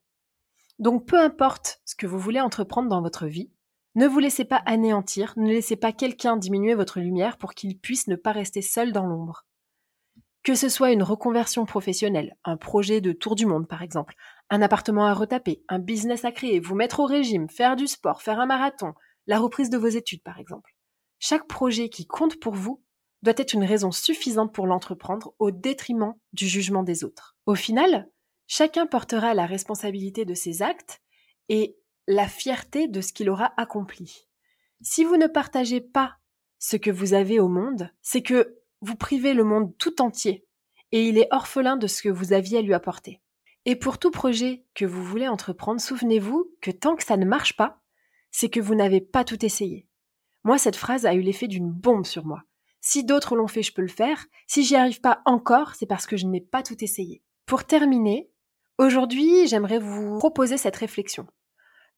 Donc 0.79 1.05
peu 1.05 1.19
importe 1.19 1.81
ce 1.83 1.95
que 1.95 2.07
vous 2.07 2.19
voulez 2.19 2.39
entreprendre 2.39 2.87
dans 2.87 3.01
votre 3.01 3.27
vie, 3.27 3.51
ne 3.95 4.07
vous 4.07 4.19
laissez 4.19 4.45
pas 4.45 4.63
anéantir, 4.65 5.33
ne 5.35 5.49
laissez 5.49 5.75
pas 5.75 5.91
quelqu'un 5.91 6.37
diminuer 6.37 6.73
votre 6.73 7.01
lumière 7.01 7.37
pour 7.37 7.53
qu'il 7.53 7.77
puisse 7.77 8.07
ne 8.07 8.15
pas 8.15 8.31
rester 8.31 8.61
seul 8.61 8.93
dans 8.93 9.05
l'ombre. 9.05 9.45
Que 10.43 10.55
ce 10.55 10.69
soit 10.69 10.91
une 10.91 11.03
reconversion 11.03 11.65
professionnelle, 11.65 12.35
un 12.43 12.57
projet 12.57 12.99
de 12.99 13.11
tour 13.11 13.35
du 13.35 13.45
monde 13.45 13.67
par 13.67 13.83
exemple, 13.83 14.15
un 14.49 14.61
appartement 14.61 15.05
à 15.05 15.13
retaper, 15.13 15.63
un 15.69 15.79
business 15.79 16.25
à 16.25 16.31
créer, 16.31 16.59
vous 16.59 16.75
mettre 16.75 16.99
au 16.99 17.05
régime, 17.05 17.49
faire 17.49 17.75
du 17.75 17.87
sport, 17.87 18.21
faire 18.21 18.39
un 18.39 18.47
marathon, 18.47 18.93
la 19.27 19.39
reprise 19.39 19.69
de 19.69 19.77
vos 19.77 19.87
études 19.87 20.23
par 20.23 20.39
exemple. 20.39 20.75
Chaque 21.19 21.47
projet 21.47 21.89
qui 21.89 22.07
compte 22.07 22.39
pour 22.39 22.55
vous 22.55 22.83
doit 23.21 23.35
être 23.37 23.53
une 23.53 23.63
raison 23.63 23.91
suffisante 23.91 24.53
pour 24.53 24.65
l'entreprendre 24.65 25.35
au 25.37 25.51
détriment 25.51 26.15
du 26.33 26.47
jugement 26.47 26.83
des 26.83 27.03
autres. 27.03 27.37
Au 27.45 27.55
final, 27.55 28.09
chacun 28.47 28.87
portera 28.87 29.33
la 29.33 29.45
responsabilité 29.45 30.25
de 30.25 30.33
ses 30.33 30.63
actes 30.63 31.01
et 31.49 31.77
la 32.07 32.27
fierté 32.27 32.87
de 32.87 33.01
ce 33.01 33.13
qu'il 33.13 33.29
aura 33.29 33.53
accompli. 33.57 34.27
Si 34.81 35.03
vous 35.03 35.17
ne 35.17 35.27
partagez 35.27 35.81
pas 35.81 36.17
ce 36.57 36.75
que 36.75 36.89
vous 36.89 37.13
avez 37.13 37.39
au 37.39 37.47
monde, 37.47 37.91
c'est 38.01 38.23
que 38.23 38.60
vous 38.81 38.95
privez 38.95 39.33
le 39.33 39.43
monde 39.43 39.75
tout 39.77 40.01
entier 40.01 40.45
et 40.91 41.07
il 41.07 41.17
est 41.17 41.27
orphelin 41.31 41.77
de 41.77 41.87
ce 41.87 42.01
que 42.01 42.09
vous 42.09 42.33
aviez 42.33 42.59
à 42.59 42.61
lui 42.61 42.73
apporter. 42.73 43.21
Et 43.65 43.75
pour 43.75 43.99
tout 43.99 44.11
projet 44.11 44.65
que 44.73 44.85
vous 44.85 45.03
voulez 45.03 45.27
entreprendre, 45.27 45.79
souvenez-vous 45.79 46.51
que 46.61 46.71
tant 46.71 46.95
que 46.95 47.03
ça 47.03 47.17
ne 47.17 47.25
marche 47.25 47.55
pas, 47.55 47.79
c'est 48.31 48.49
que 48.49 48.59
vous 48.59 48.75
n'avez 48.75 49.01
pas 49.01 49.23
tout 49.23 49.45
essayé. 49.45 49.87
Moi, 50.43 50.57
cette 50.57 50.75
phrase 50.75 51.05
a 51.05 51.13
eu 51.13 51.21
l'effet 51.21 51.47
d'une 51.47 51.71
bombe 51.71 52.05
sur 52.05 52.25
moi. 52.25 52.43
Si 52.81 53.03
d'autres 53.03 53.35
l'ont 53.35 53.47
fait, 53.47 53.61
je 53.61 53.73
peux 53.73 53.83
le 53.83 53.87
faire. 53.87 54.25
Si 54.47 54.63
j'y 54.63 54.75
arrive 54.75 55.01
pas 55.01 55.21
encore, 55.25 55.75
c'est 55.75 55.85
parce 55.85 56.07
que 56.07 56.17
je 56.17 56.25
n'ai 56.25 56.41
pas 56.41 56.63
tout 56.63 56.83
essayé. 56.83 57.21
Pour 57.45 57.65
terminer, 57.65 58.31
aujourd'hui, 58.79 59.47
j'aimerais 59.47 59.77
vous 59.77 60.17
proposer 60.17 60.57
cette 60.57 60.77
réflexion. 60.77 61.27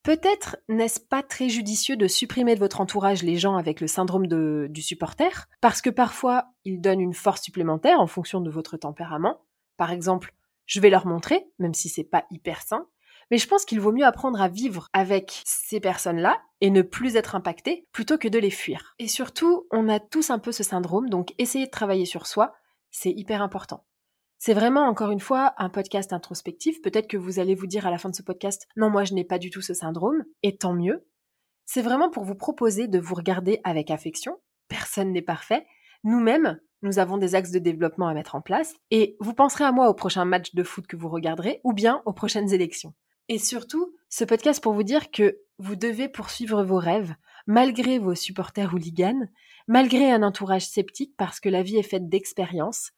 Peut-être 0.04 0.58
n'est-ce 0.68 1.00
pas 1.00 1.24
très 1.24 1.48
judicieux 1.48 1.96
de 1.96 2.08
supprimer 2.10 2.56
de 2.56 2.60
votre 2.60 2.82
entourage 2.82 3.24
les 3.24 3.38
gens 3.38 3.56
avec 3.56 3.80
le 3.80 3.88
syndrome 3.88 4.28
du 4.28 4.82
supporter, 4.82 5.48
parce 5.62 5.82
que 5.82 5.90
parfois 5.90 6.50
ils 6.66 6.82
donnent 6.82 7.00
une 7.00 7.14
force 7.14 7.42
supplémentaire 7.42 8.02
en 8.02 8.08
fonction 8.08 8.42
de 8.42 8.52
votre 8.52 8.76
tempérament. 8.76 9.40
Par 9.78 9.92
exemple, 9.92 10.34
je 10.66 10.82
vais 10.82 10.90
leur 10.90 11.08
montrer, 11.08 11.48
même 11.58 11.74
si 11.74 11.88
c'est 11.88 12.04
pas 12.04 12.26
hyper 12.32 12.62
sain, 12.62 12.86
mais 13.32 13.38
je 13.38 13.48
pense 13.48 13.64
qu'il 13.64 13.80
vaut 13.80 13.94
mieux 13.94 14.06
apprendre 14.06 14.42
à 14.42 14.50
vivre 14.50 14.90
avec 14.92 15.42
ces 15.46 15.80
personnes-là 15.80 16.42
et 16.60 16.70
ne 16.70 16.82
plus 16.82 17.16
être 17.16 17.36
impacté 17.36 17.88
plutôt 17.94 18.18
que 18.18 18.28
de 18.28 18.40
les 18.40 18.52
fuir. 18.52 18.96
Et 19.00 19.08
surtout, 19.08 19.68
on 19.72 19.88
a 19.88 20.02
tous 20.02 20.32
un 20.32 20.40
peu 20.40 20.52
ce 20.52 20.64
syndrome, 20.64 21.10
donc 21.10 21.34
essayer 21.38 21.66
de 21.66 21.72
travailler 21.72 22.06
sur 22.06 22.28
soi, 22.28 22.54
c'est 22.92 23.12
hyper 23.12 23.42
important. 23.42 23.86
C'est 24.38 24.54
vraiment, 24.54 24.88
encore 24.88 25.12
une 25.12 25.20
fois, 25.20 25.54
un 25.58 25.70
podcast 25.70 26.12
introspectif. 26.14 26.82
Peut-être 26.82 27.08
que 27.08 27.18
vous 27.18 27.40
allez 27.40 27.56
vous 27.56 27.68
dire 27.68 27.88
à 27.88 27.92
la 27.92 27.98
fin 27.98 28.10
de 28.10 28.16
ce 28.16 28.24
podcast, 28.24 28.68
non, 28.76 28.90
moi 28.90 29.04
je 29.04 29.14
n'ai 29.14 29.24
pas 29.24 29.40
du 29.40 29.50
tout 29.50 29.62
ce 29.62 29.74
syndrome, 29.74 30.24
et 30.42 30.58
tant 30.58 30.74
mieux. 30.74 31.08
C'est 31.66 31.82
vraiment 31.82 32.10
pour 32.10 32.26
vous 32.26 32.36
proposer 32.36 32.88
de 32.88 33.00
vous 33.00 33.16
regarder 33.16 33.62
avec 33.64 33.90
affection. 33.90 34.40
Personne 34.68 35.12
n'est 35.12 35.22
parfait. 35.22 35.66
Nous-mêmes, 36.04 36.60
nous 36.82 37.00
avons 37.00 37.18
des 37.18 37.36
axes 37.36 37.52
de 37.52 37.60
développement 37.60 38.10
à 38.10 38.14
mettre 38.14 38.36
en 38.36 38.42
place, 38.42 38.76
et 38.92 39.16
vous 39.22 39.34
penserez 39.34 39.64
à 39.64 39.72
moi 39.72 39.90
au 39.90 39.94
prochain 39.94 40.26
match 40.26 40.54
de 40.54 40.64
foot 40.64 40.86
que 40.86 40.98
vous 40.98 41.10
regarderez, 41.10 41.62
ou 41.64 41.72
bien 41.72 42.02
aux 42.06 42.14
prochaines 42.14 42.54
élections. 42.54 42.94
Et 43.30 43.38
surtout, 43.38 43.96
ce 44.10 44.26
podcast 44.26 44.62
pour 44.62 44.74
vous 44.74 44.84
dire 44.84 45.10
que 45.10 45.40
vous 45.58 45.78
devez 45.78 46.10
poursuivre 46.10 46.64
vos 46.64 46.78
rêves, 46.78 47.16
malgré 47.48 48.00
vos 48.00 48.16
supporters 48.16 48.74
hooligans, 48.74 49.30
malgré 49.68 50.12
un 50.12 50.24
entourage 50.24 50.68
sceptique 50.68 51.16
parce 51.18 51.40
que 51.40 51.50
la 51.50 51.64
vie 51.64 51.78
est 51.78 51.84
faite 51.84 52.10
d'expériences, 52.10 52.92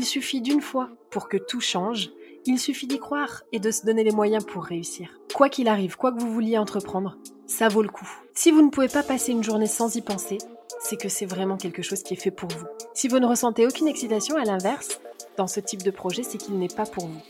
il 0.00 0.06
suffit 0.06 0.40
d'une 0.40 0.62
fois 0.62 0.88
pour 1.10 1.28
que 1.28 1.36
tout 1.36 1.60
change. 1.60 2.10
Il 2.46 2.58
suffit 2.58 2.86
d'y 2.86 2.98
croire 2.98 3.42
et 3.52 3.58
de 3.58 3.70
se 3.70 3.84
donner 3.84 4.02
les 4.02 4.12
moyens 4.12 4.46
pour 4.46 4.64
réussir. 4.64 5.20
Quoi 5.34 5.50
qu'il 5.50 5.68
arrive, 5.68 5.96
quoi 5.96 6.10
que 6.10 6.20
vous 6.20 6.32
vouliez 6.32 6.56
entreprendre, 6.56 7.18
ça 7.46 7.68
vaut 7.68 7.82
le 7.82 7.90
coup. 7.90 8.08
Si 8.32 8.50
vous 8.50 8.62
ne 8.62 8.70
pouvez 8.70 8.88
pas 8.88 9.02
passer 9.02 9.32
une 9.32 9.44
journée 9.44 9.66
sans 9.66 9.94
y 9.96 10.00
penser, 10.00 10.38
c'est 10.80 10.96
que 10.96 11.10
c'est 11.10 11.26
vraiment 11.26 11.58
quelque 11.58 11.82
chose 11.82 12.02
qui 12.02 12.14
est 12.14 12.22
fait 12.22 12.30
pour 12.30 12.48
vous. 12.48 12.66
Si 12.94 13.08
vous 13.08 13.18
ne 13.18 13.26
ressentez 13.26 13.66
aucune 13.66 13.88
excitation, 13.88 14.36
à 14.36 14.44
l'inverse, 14.44 15.00
dans 15.36 15.46
ce 15.46 15.60
type 15.60 15.82
de 15.82 15.90
projet, 15.90 16.22
c'est 16.22 16.38
qu'il 16.38 16.58
n'est 16.58 16.68
pas 16.68 16.86
pour 16.86 17.06
vous. 17.06 17.20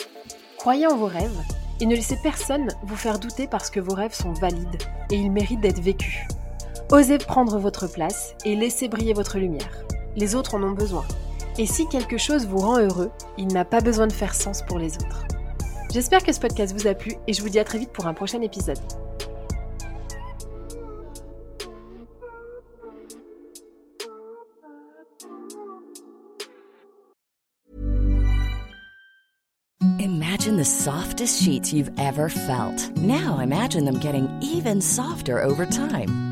Croyez 0.56 0.86
en 0.86 0.96
vos 0.96 1.06
rêves 1.06 1.40
et 1.80 1.86
ne 1.86 1.96
laissez 1.96 2.18
personne 2.22 2.68
vous 2.84 2.96
faire 2.96 3.18
douter 3.18 3.48
parce 3.48 3.70
que 3.70 3.80
vos 3.80 3.94
rêves 3.94 4.14
sont 4.14 4.34
valides 4.34 4.80
et 5.10 5.16
ils 5.16 5.32
méritent 5.32 5.60
d'être 5.60 5.80
vécus. 5.80 6.20
Osez 6.92 7.18
prendre 7.18 7.58
votre 7.58 7.90
place 7.90 8.34
et 8.44 8.54
laissez 8.54 8.86
briller 8.86 9.14
votre 9.14 9.38
lumière. 9.38 9.84
Les 10.14 10.36
autres 10.36 10.54
en 10.54 10.62
ont 10.62 10.72
besoin. 10.72 11.04
Et 11.58 11.66
si 11.66 11.86
quelque 11.88 12.18
chose 12.18 12.46
vous 12.46 12.58
rend 12.58 12.78
heureux, 12.78 13.10
il 13.36 13.48
n'a 13.48 13.64
pas 13.64 13.80
besoin 13.80 14.06
de 14.06 14.12
faire 14.12 14.34
sens 14.34 14.62
pour 14.62 14.78
les 14.78 14.94
autres. 14.94 15.26
J'espère 15.92 16.22
que 16.22 16.32
ce 16.32 16.38
podcast 16.38 16.72
vous 16.72 16.86
a 16.86 16.94
plu 16.94 17.14
et 17.26 17.32
je 17.32 17.42
vous 17.42 17.48
dis 17.48 17.58
à 17.58 17.64
très 17.64 17.78
vite 17.78 17.90
pour 17.90 18.06
un 18.06 18.14
prochain 18.14 18.40
épisode. 18.42 18.78
Imagine 29.98 30.56
the 30.56 30.64
softest 30.64 31.42
sheets 31.42 31.72
you've 31.72 31.90
ever 31.98 32.28
felt. 32.28 32.96
Now 32.96 33.40
imagine 33.40 33.84
them 33.84 33.98
getting 33.98 34.28
even 34.40 34.80
softer 34.80 35.42
over 35.42 35.66
time. 35.66 36.29